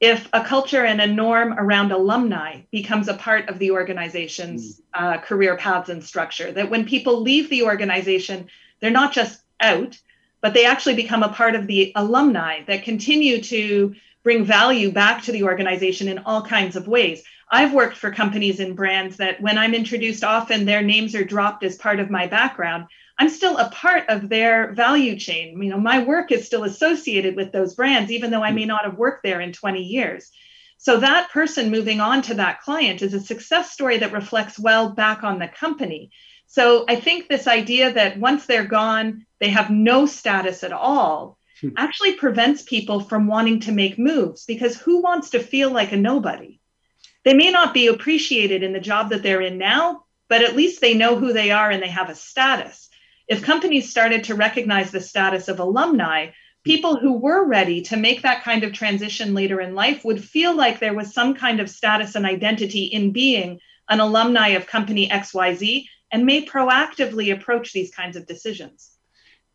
if 0.00 0.28
a 0.32 0.44
culture 0.44 0.84
and 0.84 1.00
a 1.00 1.06
norm 1.06 1.52
around 1.54 1.90
alumni 1.90 2.60
becomes 2.70 3.08
a 3.08 3.14
part 3.14 3.48
of 3.48 3.58
the 3.58 3.72
organization's 3.72 4.76
mm. 4.76 4.82
uh, 4.94 5.18
career 5.18 5.56
paths 5.56 5.88
and 5.88 6.04
structure. 6.04 6.52
That 6.52 6.70
when 6.70 6.84
people 6.84 7.20
leave 7.22 7.50
the 7.50 7.64
organization, 7.64 8.48
they're 8.80 8.90
not 8.90 9.12
just 9.12 9.40
out, 9.60 9.98
but 10.40 10.54
they 10.54 10.66
actually 10.66 10.94
become 10.94 11.24
a 11.24 11.32
part 11.32 11.56
of 11.56 11.66
the 11.66 11.92
alumni 11.96 12.62
that 12.66 12.84
continue 12.84 13.42
to 13.42 13.94
bring 14.22 14.44
value 14.44 14.92
back 14.92 15.22
to 15.22 15.32
the 15.32 15.42
organization 15.42 16.08
in 16.08 16.18
all 16.18 16.42
kinds 16.42 16.76
of 16.76 16.86
ways. 16.86 17.22
I've 17.50 17.72
worked 17.72 17.96
for 17.96 18.10
companies 18.12 18.60
and 18.60 18.76
brands 18.76 19.16
that 19.16 19.40
when 19.40 19.58
I'm 19.58 19.74
introduced, 19.74 20.22
often 20.22 20.64
their 20.64 20.82
names 20.82 21.14
are 21.14 21.24
dropped 21.24 21.64
as 21.64 21.76
part 21.76 21.98
of 21.98 22.10
my 22.10 22.26
background. 22.26 22.86
I'm 23.18 23.28
still 23.28 23.56
a 23.56 23.70
part 23.70 24.08
of 24.08 24.28
their 24.28 24.72
value 24.72 25.18
chain. 25.18 25.60
You 25.60 25.70
know, 25.70 25.80
my 25.80 26.04
work 26.04 26.30
is 26.30 26.46
still 26.46 26.64
associated 26.64 27.36
with 27.36 27.52
those 27.52 27.74
brands, 27.74 28.12
even 28.12 28.30
though 28.30 28.44
I 28.44 28.52
may 28.52 28.64
not 28.64 28.84
have 28.84 28.96
worked 28.96 29.22
there 29.22 29.40
in 29.40 29.52
20 29.52 29.82
years. 29.82 30.30
So 30.76 31.00
that 31.00 31.30
person 31.30 31.70
moving 31.70 32.00
on 32.00 32.22
to 32.22 32.34
that 32.34 32.60
client 32.60 33.02
is 33.02 33.14
a 33.14 33.20
success 33.20 33.72
story 33.72 33.98
that 33.98 34.12
reflects 34.12 34.58
well 34.58 34.90
back 34.90 35.24
on 35.24 35.40
the 35.40 35.48
company. 35.48 36.10
So 36.46 36.84
I 36.88 36.96
think 36.96 37.28
this 37.28 37.48
idea 37.48 37.92
that 37.92 38.18
once 38.18 38.46
they're 38.46 38.64
gone, 38.64 39.26
they 39.40 39.48
have 39.50 39.70
no 39.70 40.06
status 40.06 40.62
at 40.62 40.72
all 40.72 41.38
Hmm. 41.60 41.70
actually 41.76 42.14
prevents 42.14 42.62
people 42.62 43.00
from 43.00 43.26
wanting 43.26 43.60
to 43.60 43.72
make 43.72 43.98
moves 43.98 44.44
because 44.44 44.76
who 44.78 45.02
wants 45.02 45.30
to 45.30 45.40
feel 45.40 45.70
like 45.70 45.92
a 45.92 45.96
nobody? 45.96 46.60
They 47.24 47.34
may 47.34 47.50
not 47.50 47.74
be 47.74 47.88
appreciated 47.88 48.62
in 48.62 48.72
the 48.72 48.80
job 48.80 49.10
that 49.10 49.22
they're 49.22 49.40
in 49.40 49.58
now, 49.58 50.04
but 50.28 50.42
at 50.42 50.54
least 50.54 50.80
they 50.80 50.94
know 50.94 51.16
who 51.16 51.32
they 51.32 51.50
are 51.50 51.70
and 51.70 51.82
they 51.82 51.88
have 51.88 52.10
a 52.10 52.14
status. 52.14 52.88
If 53.28 53.42
companies 53.42 53.90
started 53.90 54.24
to 54.24 54.34
recognize 54.34 54.90
the 54.90 55.02
status 55.02 55.48
of 55.48 55.60
alumni, 55.60 56.30
people 56.64 56.96
who 56.96 57.12
were 57.12 57.46
ready 57.46 57.82
to 57.82 57.96
make 57.96 58.22
that 58.22 58.42
kind 58.42 58.64
of 58.64 58.72
transition 58.72 59.34
later 59.34 59.60
in 59.60 59.74
life 59.74 60.04
would 60.04 60.24
feel 60.24 60.56
like 60.56 60.80
there 60.80 60.94
was 60.94 61.12
some 61.12 61.34
kind 61.34 61.60
of 61.60 61.68
status 61.68 62.14
and 62.14 62.24
identity 62.24 62.84
in 62.84 63.12
being 63.12 63.60
an 63.90 64.00
alumni 64.00 64.48
of 64.48 64.66
company 64.66 65.08
XYZ 65.08 65.84
and 66.10 66.24
may 66.24 66.44
proactively 66.44 67.32
approach 67.32 67.72
these 67.72 67.94
kinds 67.94 68.16
of 68.16 68.26
decisions. 68.26 68.92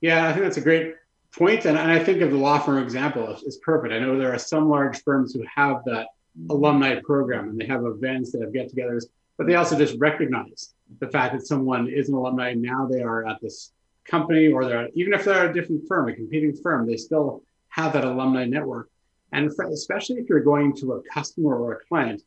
Yeah, 0.01 0.27
I 0.27 0.33
think 0.33 0.43
that's 0.43 0.57
a 0.57 0.61
great 0.61 0.95
point, 1.31 1.65
and, 1.65 1.77
I 1.77 1.97
think 2.03 2.21
of 2.21 2.29
the 2.29 2.37
law 2.37 2.59
firm 2.59 2.81
example 2.81 3.27
is, 3.43 3.57
perfect. 3.57 3.91
I 3.93 3.99
know 3.99 4.17
there 4.17 4.33
are 4.33 4.39
some 4.39 4.69
large 4.69 5.01
firms 5.01 5.33
who 5.33 5.43
have 5.55 5.83
that 5.85 6.07
alumni 6.49 6.99
program 7.03 7.49
and 7.49 7.59
they 7.59 7.65
have 7.65 7.85
events, 7.85 8.31
they 8.31 8.39
have 8.39 8.53
get-togethers, 8.53 9.05
but 9.37 9.47
they 9.47 9.55
also 9.55 9.77
just 9.77 9.99
recognize 9.99 10.73
the 10.99 11.07
fact 11.07 11.33
that 11.33 11.45
someone 11.45 11.87
is 11.89 12.09
an 12.09 12.15
alumni. 12.15 12.49
and 12.49 12.61
Now 12.61 12.87
they 12.89 13.01
are 13.01 13.27
at 13.27 13.41
this 13.41 13.71
company, 14.05 14.47
or 14.47 14.65
they're 14.65 14.89
even 14.95 15.13
if 15.13 15.25
they're 15.25 15.45
at 15.45 15.49
a 15.49 15.53
different 15.53 15.87
firm, 15.87 16.09
a 16.09 16.13
competing 16.13 16.55
firm, 16.55 16.87
they 16.87 16.97
still 16.97 17.43
have 17.69 17.93
that 17.93 18.03
alumni 18.03 18.45
network. 18.45 18.89
And 19.31 19.47
especially 19.47 20.17
if 20.17 20.29
you're 20.29 20.41
going 20.41 20.75
to 20.77 20.93
a 20.93 21.03
customer 21.11 21.55
or 21.55 21.73
a 21.73 21.85
client, 21.85 22.21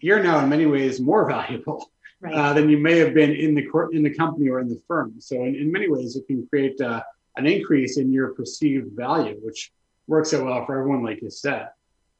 you're 0.00 0.22
now 0.22 0.40
in 0.40 0.48
many 0.48 0.66
ways 0.66 1.00
more 1.00 1.28
valuable 1.28 1.90
right. 2.20 2.34
uh, 2.34 2.52
than 2.52 2.68
you 2.68 2.78
may 2.78 2.98
have 2.98 3.14
been 3.14 3.32
in 3.32 3.54
the 3.54 3.88
in 3.92 4.02
the 4.02 4.14
company 4.14 4.48
or 4.48 4.60
in 4.60 4.68
the 4.68 4.80
firm. 4.86 5.14
So 5.18 5.36
in, 5.44 5.54
in 5.54 5.72
many 5.72 5.88
ways, 5.90 6.16
it 6.16 6.26
can 6.26 6.46
create 6.46 6.80
uh, 6.80 7.02
an 7.36 7.46
increase 7.46 7.96
in 7.98 8.12
your 8.12 8.34
perceived 8.34 8.92
value, 8.92 9.38
which 9.42 9.72
works 10.06 10.34
out 10.34 10.44
well 10.44 10.64
for 10.66 10.78
everyone, 10.78 11.02
like 11.02 11.22
you 11.22 11.30
said. 11.30 11.68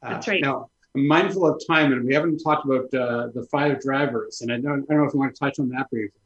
Uh, 0.03 0.11
That's 0.11 0.29
right. 0.29 0.43
Now, 0.43 0.71
I'm 0.95 1.07
mindful 1.07 1.47
of 1.47 1.61
time, 1.67 1.93
and 1.93 2.05
we 2.05 2.15
haven't 2.15 2.39
talked 2.39 2.67
about 2.67 2.93
uh, 2.93 3.29
the 3.35 3.47
five 3.51 3.81
drivers, 3.81 4.43
and 4.43 4.53
I 4.53 4.59
don't, 4.59 4.85
I 4.91 4.95
don't 4.95 5.03
know 5.03 5.09
if 5.09 5.15
you 5.15 5.21
want 5.21 5.35
to 5.35 5.39
touch 5.39 5.59
on 5.59 5.71
that 5.71 5.89
briefly. 5.91 6.21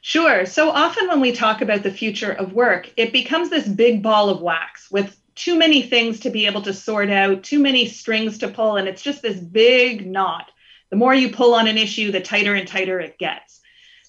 Sure. 0.00 0.44
So 0.44 0.70
often 0.70 1.08
when 1.08 1.20
we 1.20 1.32
talk 1.32 1.62
about 1.62 1.82
the 1.82 1.90
future 1.90 2.32
of 2.32 2.52
work, 2.52 2.90
it 2.96 3.12
becomes 3.12 3.48
this 3.48 3.66
big 3.66 4.02
ball 4.02 4.28
of 4.28 4.42
wax 4.42 4.90
with 4.90 5.16
too 5.34 5.56
many 5.56 5.82
things 5.82 6.20
to 6.20 6.30
be 6.30 6.46
able 6.46 6.62
to 6.62 6.74
sort 6.74 7.10
out, 7.10 7.42
too 7.42 7.58
many 7.58 7.88
strings 7.88 8.38
to 8.38 8.48
pull, 8.48 8.76
and 8.76 8.86
it's 8.86 9.02
just 9.02 9.22
this 9.22 9.38
big 9.38 10.06
knot. 10.06 10.50
The 10.90 10.96
more 10.96 11.14
you 11.14 11.30
pull 11.30 11.54
on 11.54 11.66
an 11.66 11.78
issue, 11.78 12.12
the 12.12 12.20
tighter 12.20 12.54
and 12.54 12.68
tighter 12.68 13.00
it 13.00 13.18
gets. 13.18 13.60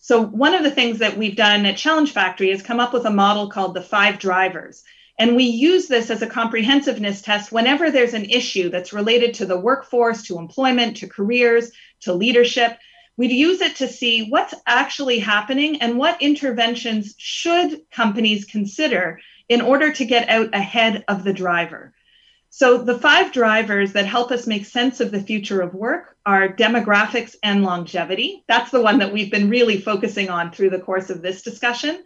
So, 0.01 0.21
one 0.21 0.53
of 0.53 0.63
the 0.63 0.71
things 0.71 0.99
that 0.99 1.17
we've 1.17 1.35
done 1.35 1.65
at 1.65 1.77
Challenge 1.77 2.11
Factory 2.11 2.51
is 2.51 2.61
come 2.61 2.79
up 2.79 2.93
with 2.93 3.05
a 3.05 3.09
model 3.09 3.49
called 3.49 3.73
the 3.73 3.81
five 3.81 4.19
drivers. 4.19 4.83
And 5.17 5.35
we 5.35 5.45
use 5.45 5.87
this 5.87 6.09
as 6.09 6.21
a 6.21 6.27
comprehensiveness 6.27 7.21
test 7.21 7.51
whenever 7.51 7.89
there's 7.89 8.13
an 8.13 8.25
issue 8.25 8.69
that's 8.69 8.93
related 8.93 9.35
to 9.35 9.45
the 9.45 9.59
workforce, 9.59 10.23
to 10.23 10.37
employment, 10.37 10.97
to 10.97 11.07
careers, 11.07 11.71
to 12.01 12.13
leadership. 12.13 12.77
We'd 13.15 13.31
use 13.31 13.61
it 13.61 13.77
to 13.77 13.87
see 13.87 14.27
what's 14.27 14.53
actually 14.67 15.19
happening 15.19 15.81
and 15.81 15.97
what 15.97 16.21
interventions 16.21 17.15
should 17.17 17.89
companies 17.91 18.43
consider 18.43 19.19
in 19.47 19.61
order 19.61 19.93
to 19.93 20.05
get 20.05 20.27
out 20.27 20.53
ahead 20.53 21.05
of 21.07 21.23
the 21.23 21.33
driver. 21.33 21.93
So, 22.49 22.77
the 22.77 22.97
five 22.97 23.33
drivers 23.33 23.93
that 23.93 24.05
help 24.05 24.31
us 24.31 24.47
make 24.47 24.65
sense 24.65 25.01
of 25.01 25.11
the 25.11 25.21
future 25.21 25.61
of 25.61 25.73
work 25.73 26.15
are 26.25 26.47
demographics 26.47 27.35
and 27.43 27.63
longevity. 27.63 28.45
That's 28.47 28.71
the 28.71 28.81
one 28.81 28.99
that 28.99 29.11
we've 29.11 29.31
been 29.31 29.49
really 29.49 29.79
focusing 29.79 30.29
on 30.29 30.51
through 30.51 30.69
the 30.69 30.79
course 30.79 31.09
of 31.09 31.21
this 31.21 31.41
discussion. 31.41 32.03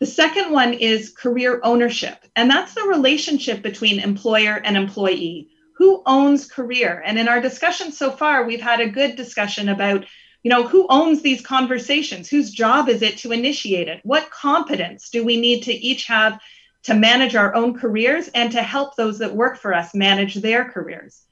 The 0.00 0.06
second 0.06 0.50
one 0.50 0.74
is 0.74 1.10
career 1.10 1.60
ownership, 1.62 2.24
and 2.34 2.50
that's 2.50 2.74
the 2.74 2.82
relationship 2.82 3.62
between 3.62 4.00
employer 4.00 4.60
and 4.64 4.76
employee. 4.76 5.50
Who 5.76 6.02
owns 6.06 6.50
career? 6.50 7.02
And 7.04 7.18
in 7.18 7.28
our 7.28 7.40
discussion 7.40 7.92
so 7.92 8.10
far, 8.10 8.44
we've 8.44 8.60
had 8.60 8.80
a 8.80 8.88
good 8.88 9.16
discussion 9.16 9.68
about 9.68 10.06
you 10.42 10.48
know 10.48 10.66
who 10.66 10.86
owns 10.88 11.20
these 11.20 11.42
conversations 11.42 12.30
whose 12.30 12.50
job 12.50 12.88
is 12.88 13.02
it 13.02 13.18
to 13.18 13.30
initiate 13.30 13.88
it 13.88 14.00
what 14.04 14.30
competence 14.30 15.10
do 15.10 15.22
we 15.22 15.38
need 15.38 15.64
to 15.64 15.74
each 15.74 16.06
have 16.06 16.40
to 16.82 16.94
manage 16.94 17.36
our 17.36 17.54
own 17.54 17.78
careers 17.78 18.28
and 18.28 18.52
to 18.52 18.62
help 18.62 18.96
those 18.96 19.18
that 19.18 19.34
work 19.34 19.58
for 19.58 19.74
us 19.74 19.94
manage 19.94 20.36
their 20.36 20.64
careers. 20.64 21.22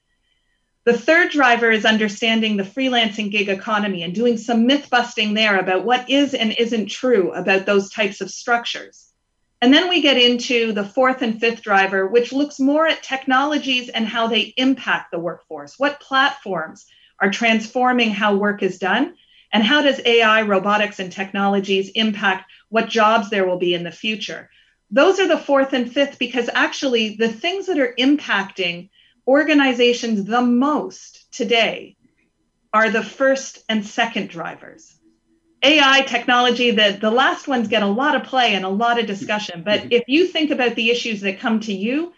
The 0.89 0.97
third 0.97 1.33
driver 1.33 1.71
is 1.71 1.85
understanding 1.85 2.57
the 2.57 2.63
freelancing 2.63 3.31
gig 3.31 3.51
economy 3.51 4.05
and 4.05 4.15
doing 4.15 4.39
some 4.39 4.67
myth 4.67 4.89
busting 4.89 5.35
there 5.35 5.59
about 5.59 5.85
what 5.85 6.09
is 6.09 6.33
and 6.33 6.55
isn't 6.59 6.87
true 6.87 7.31
about 7.33 7.67
those 7.67 7.91
types 7.91 8.23
of 8.23 8.31
structures. 8.31 9.13
And 9.61 9.75
then 9.75 9.91
we 9.91 10.01
get 10.01 10.17
into 10.17 10.73
the 10.73 10.87
fourth 10.87 11.21
and 11.21 11.39
fifth 11.39 11.61
driver, 11.61 12.07
which 12.07 12.33
looks 12.33 12.59
more 12.59 12.87
at 12.87 13.03
technologies 13.03 13.91
and 13.91 14.07
how 14.07 14.29
they 14.29 14.55
impact 14.57 15.11
the 15.11 15.19
workforce. 15.19 15.79
What 15.79 16.01
platforms 16.01 16.87
are 17.21 17.31
transforming 17.31 18.09
how 18.09 18.37
work 18.37 18.63
is 18.63 18.79
done? 18.79 19.15
And 19.53 19.63
how 19.63 19.83
does 19.83 20.01
AI, 20.07 20.41
robotics, 20.41 21.01
and 21.01 21.13
technologies 21.13 21.91
impact 21.97 22.51
what 22.71 22.89
jobs 22.89 23.29
there 23.29 23.47
will 23.47 23.59
be 23.59 23.75
in 23.75 23.85
the 23.85 23.93
future? 23.93 24.49
Those 24.91 25.21
are 25.21 25.29
the 25.29 25.37
fourth 25.37 25.75
and 25.75 25.93
fifth 25.93 26.19
because 26.19 26.49
actually 26.55 27.17
the 27.17 27.29
things 27.29 27.67
that 27.67 27.79
are 27.79 27.95
impacting 27.99 28.89
organizations 29.29 30.25
the 30.25 30.41
most 30.41 31.31
today 31.33 31.97
are 32.73 32.91
the 32.91 33.05
first 33.05 33.63
and 33.69 33.85
second 33.87 34.31
drivers. 34.31 34.95
AI 35.63 36.03
technology, 36.03 36.71
the, 36.71 36.97
the 36.99 37.11
last 37.11 37.47
ones 37.47 37.69
get 37.69 37.83
a 37.83 37.87
lot 37.87 38.15
of 38.15 38.25
play 38.25 38.55
and 38.55 38.65
a 38.65 38.71
lot 38.71 38.99
of 38.99 39.07
discussion. 39.07 39.63
But 39.63 39.81
mm-hmm. 39.81 39.93
if 39.93 40.05
you 40.07 40.27
think 40.27 40.51
about 40.51 40.77
the 40.77 40.91
issues 40.91 41.21
that 41.21 41.41
come 41.41 41.61
to 41.61 41.75
you, 41.75 42.13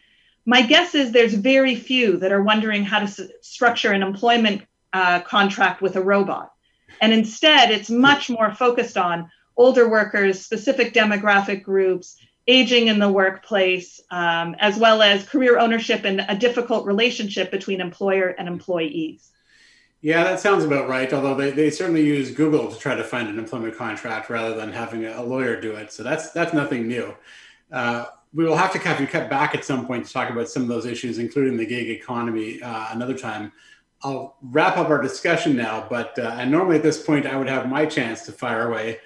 my 0.46 0.62
guess 0.62 0.94
is 0.94 1.11
there's 1.11 1.35
very 1.35 1.75
few 1.75 2.18
that 2.18 2.33
are 2.33 2.42
wondering 2.42 2.85
how 2.85 3.01
to 3.01 3.07
s- 3.07 3.20
structure 3.42 3.92
an 3.92 4.03
employment 4.03 4.62
uh, 4.92 5.20
contract 5.20 5.83
with 5.83 5.96
a 5.96 6.03
robot. 6.03 6.53
And 7.01 7.12
instead, 7.12 7.70
it's 7.70 7.90
much 7.90 8.31
more 8.31 8.55
focused 8.55 8.96
on 8.96 9.31
older 9.57 9.88
workers, 9.88 10.44
specific 10.44 10.92
demographic 10.92 11.62
groups, 11.62 12.16
aging 12.51 12.89
in 12.89 12.99
the 12.99 13.11
workplace, 13.11 14.01
um, 14.11 14.57
as 14.59 14.77
well 14.77 15.03
as 15.03 15.25
career 15.25 15.59
ownership 15.59 16.05
and 16.05 16.25
a 16.29 16.35
difficult 16.35 16.85
relationship 16.85 17.51
between 17.51 17.81
employer 17.81 18.29
and 18.39 18.49
employees. 18.49 19.31
Yeah, 20.03 20.25
that 20.25 20.41
sounds 20.41 20.65
about 20.65 20.89
right. 20.89 21.13
Although 21.13 21.37
they, 21.37 21.53
they 21.53 21.71
certainly 21.71 22.05
use 22.05 22.33
Google 22.33 22.73
to 22.73 22.79
try 22.79 22.97
to 22.97 23.05
find 23.05 23.29
an 23.29 23.39
employment 23.39 23.77
contract 23.77 24.31
rather 24.31 24.57
than 24.57 24.73
having 24.73 25.07
a 25.07 25.23
lawyer 25.23 25.61
do 25.61 25.77
it. 25.77 25.93
So 25.93 26.03
that's 26.03 26.33
that's 26.33 26.53
nothing 26.53 26.89
new. 26.89 27.15
Uh, 27.71 28.07
we 28.33 28.45
will 28.45 28.57
have 28.57 28.73
to 28.73 28.79
kind 28.79 29.03
of 29.03 29.09
cut 29.11 29.31
back 29.31 29.55
at 29.55 29.65
some 29.65 29.87
point 29.87 30.07
to 30.07 30.13
talk 30.13 30.31
about 30.31 30.49
some 30.49 30.63
of 30.63 30.69
those 30.69 30.87
issues, 30.87 31.19
including 31.19 31.57
the 31.57 31.67
gig 31.67 31.89
economy, 31.91 32.61
uh, 32.63 32.89
another 32.91 33.17
time. 33.17 33.53
I'll 34.03 34.37
wrap 34.43 34.77
up 34.79 34.89
our 34.89 35.03
discussion 35.03 35.57
now, 35.57 35.87
but 35.89 36.19
uh, 36.19 36.37
and 36.39 36.51
normally 36.51 36.77
at 36.77 36.83
this 36.83 37.03
point 37.03 37.27
I 37.27 37.37
would 37.37 37.49
have 37.49 37.69
my 37.69 37.85
chance 37.87 38.23
to 38.23 38.33
fire 38.33 38.69
away. 38.69 38.99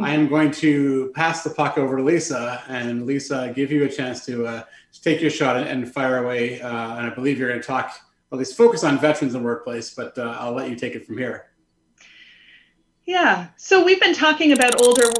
I 0.00 0.14
am 0.14 0.28
going 0.28 0.52
to 0.52 1.10
pass 1.14 1.42
the 1.42 1.50
puck 1.50 1.76
over 1.76 1.96
to 1.96 2.02
Lisa, 2.02 2.62
and 2.68 3.04
Lisa, 3.04 3.52
give 3.54 3.72
you 3.72 3.84
a 3.84 3.88
chance 3.88 4.24
to, 4.26 4.46
uh, 4.46 4.62
to 4.92 5.02
take 5.02 5.20
your 5.20 5.30
shot 5.30 5.56
and 5.56 5.92
fire 5.92 6.18
away. 6.24 6.60
Uh, 6.60 6.96
and 6.96 7.06
I 7.06 7.10
believe 7.10 7.38
you're 7.38 7.48
going 7.48 7.60
to 7.60 7.66
talk, 7.66 7.98
at 8.32 8.38
least 8.38 8.56
focus 8.56 8.84
on 8.84 8.98
veterans 8.98 9.34
in 9.34 9.40
the 9.40 9.44
workplace, 9.44 9.94
but 9.94 10.16
uh, 10.16 10.36
I'll 10.38 10.52
let 10.52 10.70
you 10.70 10.76
take 10.76 10.94
it 10.94 11.04
from 11.04 11.18
here. 11.18 11.46
Yeah. 13.06 13.48
So 13.56 13.84
we've 13.84 14.00
been 14.00 14.14
talking 14.14 14.52
about 14.52 14.80
older. 14.82 15.10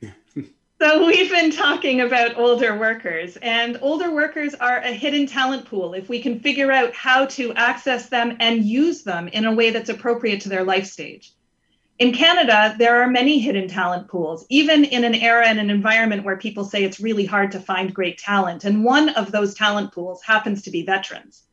so 0.80 1.06
we've 1.06 1.30
been 1.30 1.50
talking 1.50 2.02
about 2.02 2.36
older 2.36 2.78
workers, 2.78 3.36
and 3.42 3.78
older 3.82 4.14
workers 4.14 4.54
are 4.54 4.78
a 4.78 4.92
hidden 4.92 5.26
talent 5.26 5.64
pool. 5.64 5.94
If 5.94 6.08
we 6.08 6.22
can 6.22 6.38
figure 6.38 6.70
out 6.70 6.94
how 6.94 7.26
to 7.26 7.52
access 7.54 8.10
them 8.10 8.36
and 8.38 8.62
use 8.64 9.02
them 9.02 9.26
in 9.26 9.44
a 9.44 9.52
way 9.52 9.70
that's 9.70 9.88
appropriate 9.88 10.40
to 10.42 10.48
their 10.48 10.62
life 10.62 10.86
stage. 10.86 11.32
In 12.02 12.12
Canada, 12.12 12.74
there 12.80 13.00
are 13.00 13.08
many 13.08 13.38
hidden 13.38 13.68
talent 13.68 14.08
pools, 14.08 14.44
even 14.48 14.84
in 14.84 15.04
an 15.04 15.14
era 15.14 15.46
and 15.46 15.60
an 15.60 15.70
environment 15.70 16.24
where 16.24 16.36
people 16.36 16.64
say 16.64 16.82
it's 16.82 16.98
really 16.98 17.24
hard 17.24 17.52
to 17.52 17.60
find 17.60 17.94
great 17.94 18.18
talent. 18.18 18.64
And 18.64 18.82
one 18.82 19.10
of 19.10 19.30
those 19.30 19.54
talent 19.54 19.92
pools 19.92 20.20
happens 20.20 20.62
to 20.62 20.72
be 20.72 20.84
veterans. 20.84 21.44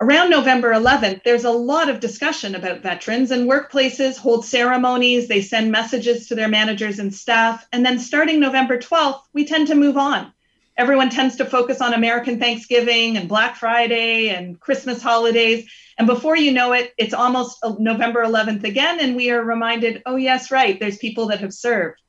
Around 0.00 0.30
November 0.30 0.72
11th, 0.72 1.24
there's 1.24 1.44
a 1.44 1.50
lot 1.50 1.90
of 1.90 2.00
discussion 2.00 2.54
about 2.54 2.80
veterans, 2.80 3.32
and 3.32 3.46
workplaces 3.46 4.16
hold 4.16 4.46
ceremonies, 4.46 5.28
they 5.28 5.42
send 5.42 5.70
messages 5.70 6.28
to 6.28 6.34
their 6.34 6.48
managers 6.48 6.98
and 6.98 7.12
staff. 7.14 7.68
And 7.70 7.84
then 7.84 7.98
starting 7.98 8.40
November 8.40 8.78
12th, 8.78 9.20
we 9.34 9.44
tend 9.44 9.66
to 9.66 9.74
move 9.74 9.98
on. 9.98 10.32
Everyone 10.76 11.08
tends 11.08 11.36
to 11.36 11.44
focus 11.44 11.80
on 11.80 11.94
American 11.94 12.40
Thanksgiving 12.40 13.16
and 13.16 13.28
Black 13.28 13.56
Friday 13.56 14.28
and 14.28 14.58
Christmas 14.58 15.00
holidays. 15.00 15.70
And 15.96 16.08
before 16.08 16.36
you 16.36 16.50
know 16.52 16.72
it, 16.72 16.92
it's 16.98 17.14
almost 17.14 17.58
uh, 17.62 17.74
November 17.78 18.24
11th 18.24 18.64
again, 18.64 18.98
and 19.00 19.14
we 19.14 19.30
are 19.30 19.42
reminded, 19.42 20.02
oh, 20.04 20.16
yes, 20.16 20.50
right, 20.50 20.78
there's 20.80 20.98
people 20.98 21.28
that 21.28 21.40
have 21.40 21.54
served. 21.54 22.00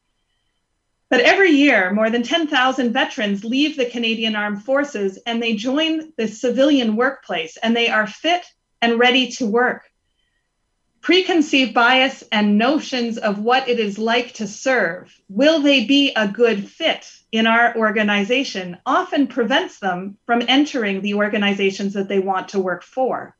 But 1.09 1.21
every 1.21 1.51
year, 1.51 1.93
more 1.93 2.09
than 2.09 2.23
10,000 2.23 2.91
veterans 2.91 3.43
leave 3.43 3.77
the 3.77 3.85
Canadian 3.85 4.35
Armed 4.35 4.63
Forces 4.63 5.19
and 5.27 5.41
they 5.41 5.55
join 5.55 6.11
the 6.17 6.27
civilian 6.27 6.95
workplace 6.95 7.57
and 7.57 7.75
they 7.75 7.89
are 7.89 8.07
fit 8.07 8.43
and 8.81 8.97
ready 8.97 9.29
to 9.33 9.45
work. 9.45 9.83
Preconceived 11.05 11.71
bias 11.71 12.23
and 12.31 12.57
notions 12.57 13.19
of 13.19 13.37
what 13.37 13.69
it 13.69 13.79
is 13.79 13.99
like 13.99 14.33
to 14.33 14.47
serve, 14.47 15.15
will 15.29 15.61
they 15.61 15.85
be 15.85 16.11
a 16.15 16.27
good 16.27 16.67
fit 16.67 17.07
in 17.31 17.45
our 17.45 17.77
organization, 17.77 18.79
often 18.87 19.27
prevents 19.27 19.77
them 19.77 20.17
from 20.25 20.41
entering 20.47 21.03
the 21.03 21.13
organizations 21.13 21.93
that 21.93 22.07
they 22.07 22.17
want 22.17 22.49
to 22.49 22.59
work 22.59 22.81
for. 22.81 23.37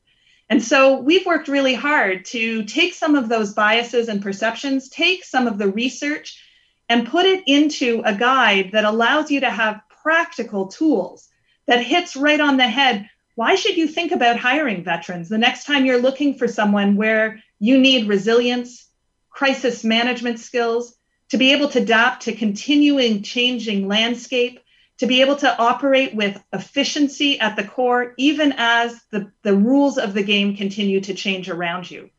And 0.48 0.64
so 0.64 1.00
we've 1.00 1.26
worked 1.26 1.48
really 1.48 1.74
hard 1.74 2.26
to 2.26 2.66
take 2.66 2.94
some 2.94 3.16
of 3.16 3.30
those 3.30 3.56
biases 3.56 4.10
and 4.10 4.22
perceptions, 4.22 4.88
take 4.90 5.24
some 5.24 5.48
of 5.48 5.58
the 5.58 5.70
research, 5.70 6.40
and 6.88 7.08
put 7.08 7.26
it 7.26 7.42
into 7.48 8.04
a 8.06 8.14
guide 8.14 8.74
that 8.74 8.86
allows 8.86 9.32
you 9.32 9.40
to 9.40 9.50
have 9.50 9.82
practical 10.04 10.68
tools 10.68 11.30
that 11.66 11.84
hits 11.84 12.16
right 12.16 12.40
on 12.40 12.58
the 12.58 12.68
head. 12.68 13.10
Why 13.34 13.56
should 13.56 13.76
you 13.76 13.88
think 13.88 14.12
about 14.12 14.38
hiring 14.38 14.84
veterans 14.84 15.30
the 15.30 15.40
next 15.40 15.66
time 15.66 15.84
you're 15.84 15.98
looking 15.98 16.38
for 16.38 16.48
someone 16.48 16.96
where 16.96 17.42
you 17.66 17.80
need 17.80 18.08
resilience, 18.08 18.88
crisis 19.32 19.84
management 19.84 20.40
skills, 20.40 20.96
to 21.30 21.38
be 21.38 21.52
able 21.52 21.68
to 21.70 21.82
adapt 21.82 22.24
to 22.24 22.36
continuing 22.36 23.24
changing 23.24 23.88
landscape, 23.88 24.60
to 25.00 25.08
be 25.08 25.22
able 25.22 25.36
to 25.38 25.58
operate 25.58 26.14
with 26.14 26.42
efficiency 26.54 27.40
at 27.40 27.56
the 27.56 27.64
core, 27.64 28.14
even 28.18 28.54
as 28.58 29.02
the, 29.12 29.32
the 29.42 29.56
rules 29.56 29.98
of 29.98 30.14
the 30.14 30.22
game 30.22 30.56
continue 30.56 31.02
to 31.02 31.16
change 31.16 31.50
around 31.50 31.90
you. 31.90 32.12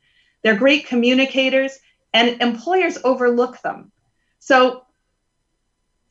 They're 0.43 0.57
great 0.57 0.89
communicators, 0.89 1.79
and 2.13 2.43
employers 2.43 2.99
overlook 3.05 3.63
them. 3.63 3.93
So, 4.41 4.86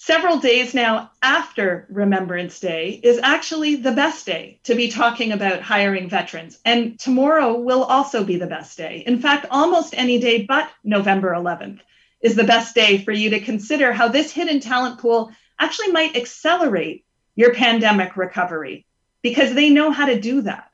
several 0.06 0.38
days 0.38 0.76
now 0.76 1.10
after 1.24 1.88
Remembrance 1.90 2.60
Day 2.60 3.00
is 3.02 3.20
actually 3.24 3.78
the 3.78 3.92
best 3.92 4.24
day 4.24 4.60
to 4.66 4.76
be 4.76 4.88
talking 4.88 5.32
about 5.32 5.64
hiring 5.64 6.10
veterans. 6.10 6.60
And 6.64 7.00
tomorrow 7.00 7.56
will 7.56 7.84
also 7.84 8.24
be 8.24 8.38
the 8.38 8.46
best 8.46 8.78
day. 8.78 9.04
In 9.08 9.20
fact, 9.20 9.48
almost 9.50 9.96
any 9.98 10.20
day 10.20 10.44
but 10.44 10.70
November 10.84 11.32
11th 11.32 11.80
is 12.22 12.36
the 12.36 12.44
best 12.44 12.76
day 12.76 13.00
for 13.00 13.12
you 13.12 13.32
to 13.32 13.40
consider 13.40 13.94
how 13.94 14.08
this 14.08 14.32
hidden 14.32 14.60
talent 14.60 15.00
pool 15.00 15.32
actually 15.58 15.92
might 15.92 16.16
accelerate 16.16 17.04
your 17.36 17.56
pandemic 17.56 18.16
recovery 18.16 18.86
because 19.24 19.56
they 19.56 19.72
know 19.72 19.90
how 19.90 20.06
to 20.06 20.22
do 20.22 20.42
that. 20.42 20.70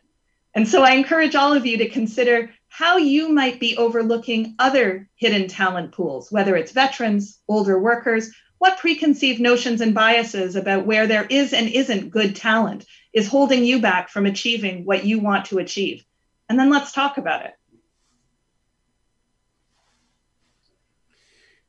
And 0.54 0.68
so 0.68 0.84
I 0.84 0.92
encourage 0.92 1.36
all 1.36 1.54
of 1.54 1.66
you 1.66 1.78
to 1.78 1.88
consider 1.88 2.52
how 2.68 2.98
you 2.98 3.30
might 3.30 3.62
be 3.62 3.78
overlooking 3.78 4.56
other 4.60 5.08
hidden 5.16 5.48
talent 5.48 5.94
pools, 5.94 6.30
whether 6.34 6.58
it's 6.58 6.74
veterans, 6.74 7.40
older 7.48 7.80
workers, 7.80 8.30
what 8.62 8.78
preconceived 8.78 9.40
notions 9.40 9.82
and 9.82 9.96
biases 9.96 10.56
about 10.56 10.86
where 10.86 11.08
there 11.08 11.26
is 11.32 11.52
and 11.52 11.68
isn't 11.68 12.12
good 12.12 12.36
talent 12.36 12.86
is 13.12 13.28
holding 13.28 13.64
you 13.64 13.82
back 13.82 14.08
from 14.08 14.28
achieving 14.28 14.86
what 14.86 15.04
you 15.04 15.18
want 15.18 15.46
to 15.46 15.58
achieve. 15.58 16.06
And 16.48 16.60
then 16.60 16.70
let's 16.70 16.92
talk 16.92 17.18
about 17.18 17.44
it. 17.44 17.56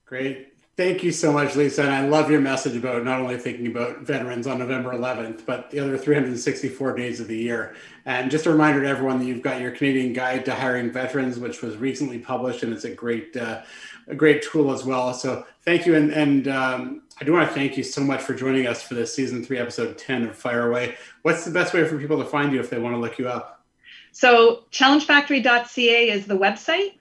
Great. 0.05 0.53
Thank 0.77 1.03
you 1.03 1.13
so 1.13 1.33
much, 1.33 1.57
Lisa. 1.57 1.83
And 1.83 1.93
I 1.93 2.07
love 2.07 2.31
your 2.31 2.41
message 2.43 2.77
about 2.77 3.05
not 3.05 3.21
only 3.21 3.39
thinking 3.39 3.69
about 3.69 4.01
veterans 4.01 4.47
on 4.47 4.59
November 4.59 4.93
11th, 4.93 5.47
but 5.47 5.71
the 5.71 5.81
other 5.81 5.97
364 5.97 6.95
days 6.95 7.21
of 7.21 7.29
the 7.29 7.37
year. 7.37 7.75
And 8.05 8.31
just 8.31 8.45
a 8.45 8.51
reminder 8.51 8.83
to 8.83 8.89
everyone 8.89 9.19
that 9.19 9.25
you've 9.25 9.43
got 9.43 9.61
your 9.61 9.71
Canadian 9.71 10.13
Guide 10.13 10.45
to 10.45 10.55
Hiring 10.55 10.91
Veterans, 10.91 11.39
which 11.39 11.63
was 11.63 11.77
recently 11.77 12.19
published, 12.19 12.63
and 12.63 12.73
it's 12.73 12.85
a 12.85 12.91
great, 12.91 13.37
uh, 13.37 13.63
a 14.09 14.15
great 14.15 14.43
tool 14.43 14.73
as 14.73 14.85
well. 14.85 15.15
So 15.15 15.47
thank 15.65 15.87
you. 15.87 15.95
And, 15.95 16.11
and 16.11 16.49
um, 16.49 17.03
I 17.21 17.25
do 17.25 17.33
want 17.33 17.49
to 17.49 17.55
thank 17.55 17.77
you 17.77 17.83
so 17.83 18.03
much 18.03 18.23
for 18.23 18.35
joining 18.35 18.67
us 18.67 18.83
for 18.83 18.95
this 18.95 19.15
season 19.15 19.45
three, 19.45 19.59
episode 19.59 19.99
10 19.99 20.29
of 20.29 20.37
Fire 20.37 20.69
Away. 20.69 20.97
What's 21.23 21.45
the 21.45 21.51
best 21.51 21.75
way 21.75 21.87
for 21.87 21.99
people 21.99 22.19
to 22.19 22.25
find 22.25 22.53
you 22.53 22.61
if 22.61 22.71
they 22.71 22.79
want 22.79 22.95
to 22.95 23.01
look 23.01 23.19
you 23.19 23.29
up? 23.29 23.65
So 24.13 24.65
challengefactory.ca 24.71 26.11
is 26.11 26.27
the 26.27 26.37
website. 26.37 26.95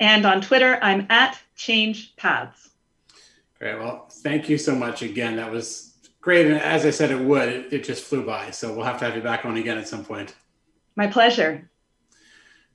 And 0.00 0.24
on 0.24 0.40
Twitter, 0.40 0.78
I'm 0.80 1.06
at 1.10 1.38
change 1.56 2.14
paths. 2.16 2.70
Great. 3.58 3.78
Well, 3.78 4.06
thank 4.08 4.48
you 4.48 4.56
so 4.56 4.74
much 4.74 5.02
again. 5.02 5.36
That 5.36 5.50
was 5.50 5.94
great. 6.20 6.46
And 6.46 6.56
as 6.60 6.86
I 6.86 6.90
said, 6.90 7.10
it 7.10 7.18
would, 7.18 7.48
it, 7.48 7.72
it 7.72 7.84
just 7.84 8.04
flew 8.04 8.24
by. 8.24 8.50
So 8.50 8.72
we'll 8.72 8.84
have 8.84 8.98
to 9.00 9.04
have 9.04 9.16
you 9.16 9.22
back 9.22 9.44
on 9.44 9.56
again 9.56 9.78
at 9.78 9.88
some 9.88 10.04
point. 10.04 10.34
My 10.94 11.08
pleasure. 11.08 11.68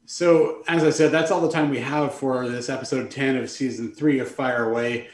So, 0.06 0.64
as 0.68 0.84
I 0.84 0.90
said, 0.90 1.12
that's 1.12 1.32
all 1.32 1.40
the 1.40 1.52
time 1.52 1.70
we 1.70 1.80
have 1.80 2.14
for 2.14 2.50
this 2.50 2.70
episode 2.70 3.10
10 3.10 3.38
of 3.38 3.50
season 3.50 3.94
three 3.94 4.20
of 4.20 4.30
Fire 4.30 4.70
Away. 4.70 5.08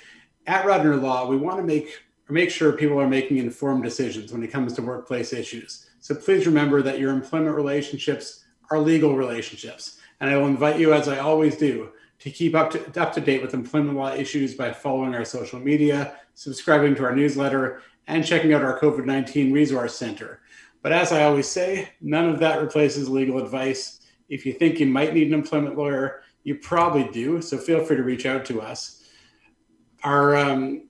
At 0.48 0.66
Rudner 0.66 1.00
Law, 1.00 1.28
we 1.28 1.38
want 1.38 1.58
to 1.58 1.64
make 1.64 2.02
or 2.28 2.34
make 2.34 2.50
sure 2.50 2.72
people 2.72 3.00
are 3.00 3.08
making 3.08 3.38
informed 3.38 3.84
decisions 3.84 4.34
when 4.34 4.42
it 4.42 4.52
comes 4.52 4.74
to 4.74 4.82
workplace 4.82 5.32
issues. 5.32 5.90
So 6.00 6.16
please 6.16 6.48
remember 6.48 6.82
that 6.82 7.00
your 7.00 7.12
employment 7.12 7.56
relationships 7.56 8.46
are 8.72 8.80
legal 8.80 9.16
relationships. 9.16 10.00
And 10.20 10.30
I 10.30 10.38
will 10.38 10.48
invite 10.48 10.80
you, 10.80 10.94
as 10.94 11.08
I 11.08 11.20
always 11.20 11.56
do, 11.58 11.92
to 12.20 12.32
keep 12.32 12.56
up 12.56 12.72
to, 12.72 13.02
up 13.02 13.14
to 13.14 13.22
date 13.22 13.44
with 13.44 13.54
employment 13.54 13.98
law 13.98 14.14
issues 14.14 14.56
by 14.56 14.74
following 14.74 15.14
our 15.14 15.26
social 15.26 15.60
media, 15.60 16.16
subscribing 16.34 16.96
to 16.96 17.04
our 17.04 17.16
newsletter, 17.16 17.82
and 18.08 18.26
checking 18.26 18.54
out 18.54 18.64
our 18.64 18.80
COVID 18.80 19.06
19 19.06 19.54
Resource 19.54 19.96
Center. 19.96 20.42
But 20.82 20.94
as 20.94 21.12
I 21.12 21.24
always 21.24 21.48
say, 21.48 21.90
none 22.02 22.28
of 22.28 22.40
that 22.40 22.62
replaces 22.62 23.08
legal 23.08 23.38
advice. 23.38 23.99
If 24.30 24.46
you 24.46 24.54
think 24.54 24.80
you 24.80 24.86
might 24.86 25.14
need 25.14 25.28
an 25.28 25.34
employment 25.34 25.78
lawyer, 25.78 26.22
you 26.44 26.56
probably 26.56 27.10
do. 27.12 27.42
So 27.42 27.58
feel 27.58 27.84
free 27.84 27.98
to 27.98 28.04
reach 28.04 28.26
out 28.26 28.46
to 28.46 28.62
us. 28.62 29.04
Our, 30.04 30.38
um, 30.38 30.88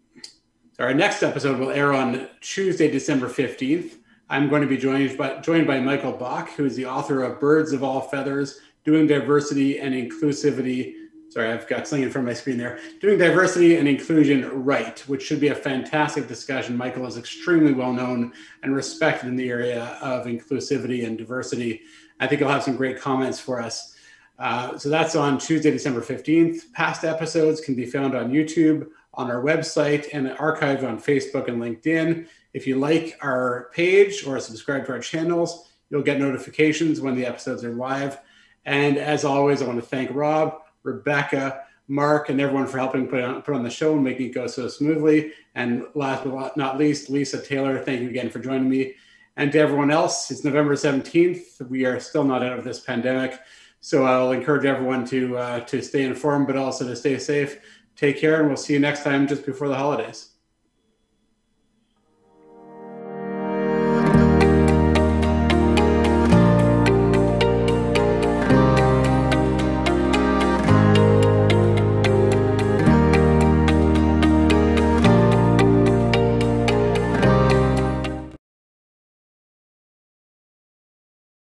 our 0.78 0.93
next 0.93 1.23
episode 1.23 1.60
will 1.60 1.71
air 1.71 1.93
on 1.93 2.28
Tuesday, 2.41 2.89
December 2.91 3.28
15th. 3.28 3.95
I'm 4.30 4.47
going 4.47 4.62
to 4.62 4.67
be 4.67 4.78
joined 4.78 5.17
by, 5.17 5.39
joined 5.39 5.65
by 5.65 5.80
Michael 5.80 6.12
Bach, 6.12 6.49
who 6.52 6.65
is 6.65 6.75
the 6.75 6.86
author 6.86 7.23
of 7.23 7.39
Birds 7.39 7.71
of 7.71 7.84
All 7.84 8.02
Feathers 8.02 8.60
Doing 8.86 9.08
Diversity 9.08 9.80
and 9.80 9.95
Inclusivity. 9.95 10.93
Sorry, 11.30 11.52
I've 11.52 11.67
got 11.67 11.88
something 11.88 12.04
in 12.04 12.12
front 12.12 12.28
of 12.28 12.32
my 12.32 12.39
screen 12.39 12.58
there. 12.58 12.80
Doing 13.02 13.17
Diversity 13.17 13.78
and 13.78 13.88
Inclusion 13.88 14.63
Right, 14.63 14.99
which 15.08 15.23
should 15.23 15.39
be 15.39 15.49
a 15.49 15.56
fantastic 15.56 16.28
discussion. 16.28 16.78
Michael 16.78 17.08
is 17.08 17.17
extremely 17.17 17.73
well 17.73 17.93
known 17.93 18.34
and 18.62 18.75
respected 18.75 19.28
in 19.28 19.36
the 19.36 19.49
area 19.49 19.97
of 20.02 20.25
inclusivity 20.25 21.06
and 21.06 21.17
diversity. 21.17 21.82
I 22.20 22.28
think 22.28 22.40
he'll 22.40 22.50
have 22.50 22.64
some 22.64 22.76
great 22.76 23.00
comments 23.00 23.40
for 23.40 23.62
us. 23.62 23.96
Uh, 24.38 24.78
so 24.78 24.90
that's 24.90 25.16
on 25.16 25.38
Tuesday, 25.38 25.72
December 25.72 26.02
15th. 26.02 26.72
Past 26.74 27.04
episodes 27.04 27.60
can 27.62 27.76
be 27.76 27.86
found 27.86 28.16
on 28.16 28.32
YouTube, 28.32 28.88
on 29.14 29.30
our 29.30 29.44
website, 29.44 30.08
and 30.14 30.28
archived 30.30 30.84
on 30.84 31.00
Facebook 31.00 31.48
and 31.48 31.62
LinkedIn. 31.62 32.28
If 32.54 32.66
you 32.66 32.78
like 32.78 33.18
our 33.22 33.70
page 33.74 34.26
or 34.26 34.40
subscribe 34.40 34.86
to 34.86 34.94
our 34.94 35.00
channels, 35.00 35.70
you'll 35.90 36.04
get 36.04 36.20
notifications 36.20 37.02
when 37.02 37.16
the 37.16 37.26
episodes 37.26 37.64
are 37.64 37.74
live. 37.74 38.20
And 38.66 38.98
as 38.98 39.26
always, 39.26 39.62
I 39.62 39.68
want 39.68 39.80
to 39.80 39.86
thank 39.86 40.14
Rob, 40.14 40.62
Rebecca, 40.84 41.64
Mark, 41.88 42.30
and 42.30 42.40
everyone 42.40 42.68
for 42.68 42.78
helping 42.78 43.08
put 43.08 43.22
on, 43.22 43.42
put 43.42 43.56
on 43.56 43.64
the 43.64 43.70
show 43.70 43.94
and 43.94 44.04
making 44.04 44.28
it 44.28 44.34
go 44.34 44.48
so 44.48 44.68
smoothly. 44.68 45.34
And 45.56 45.86
last 45.96 46.24
but 46.24 46.56
not 46.56 46.78
least, 46.78 47.10
Lisa 47.10 47.42
Taylor, 47.42 47.80
thank 47.80 48.02
you 48.02 48.10
again 48.10 48.30
for 48.30 48.40
joining 48.40 48.70
me. 48.70 48.96
And 49.38 49.52
to 49.52 49.60
everyone 49.60 49.92
else, 49.92 50.32
it's 50.32 50.44
November 50.44 50.76
17th. 50.76 51.68
We 51.70 51.86
are 51.86 52.00
still 52.00 52.24
not 52.24 52.44
out 52.44 52.58
of 52.58 52.63
this 52.63 52.80
pandemic. 52.80 53.39
So 53.82 54.04
I'll 54.04 54.32
encourage 54.32 54.65
everyone 54.65 55.06
to, 55.08 55.38
uh, 55.38 55.60
to 55.62 55.82
stay 55.82 56.04
informed, 56.04 56.48
but 56.48 56.58
also 56.58 56.86
to 56.86 56.96
stay 56.96 57.18
safe. 57.18 57.60
Take 57.96 58.20
care, 58.20 58.39
and 58.39 58.48
we'll 58.48 58.58
see 58.58 58.74
you 58.74 58.80
next 58.80 59.04
time 59.04 59.28
just 59.28 59.46
before 59.46 59.68
the 59.68 59.76
holidays. 59.76 60.29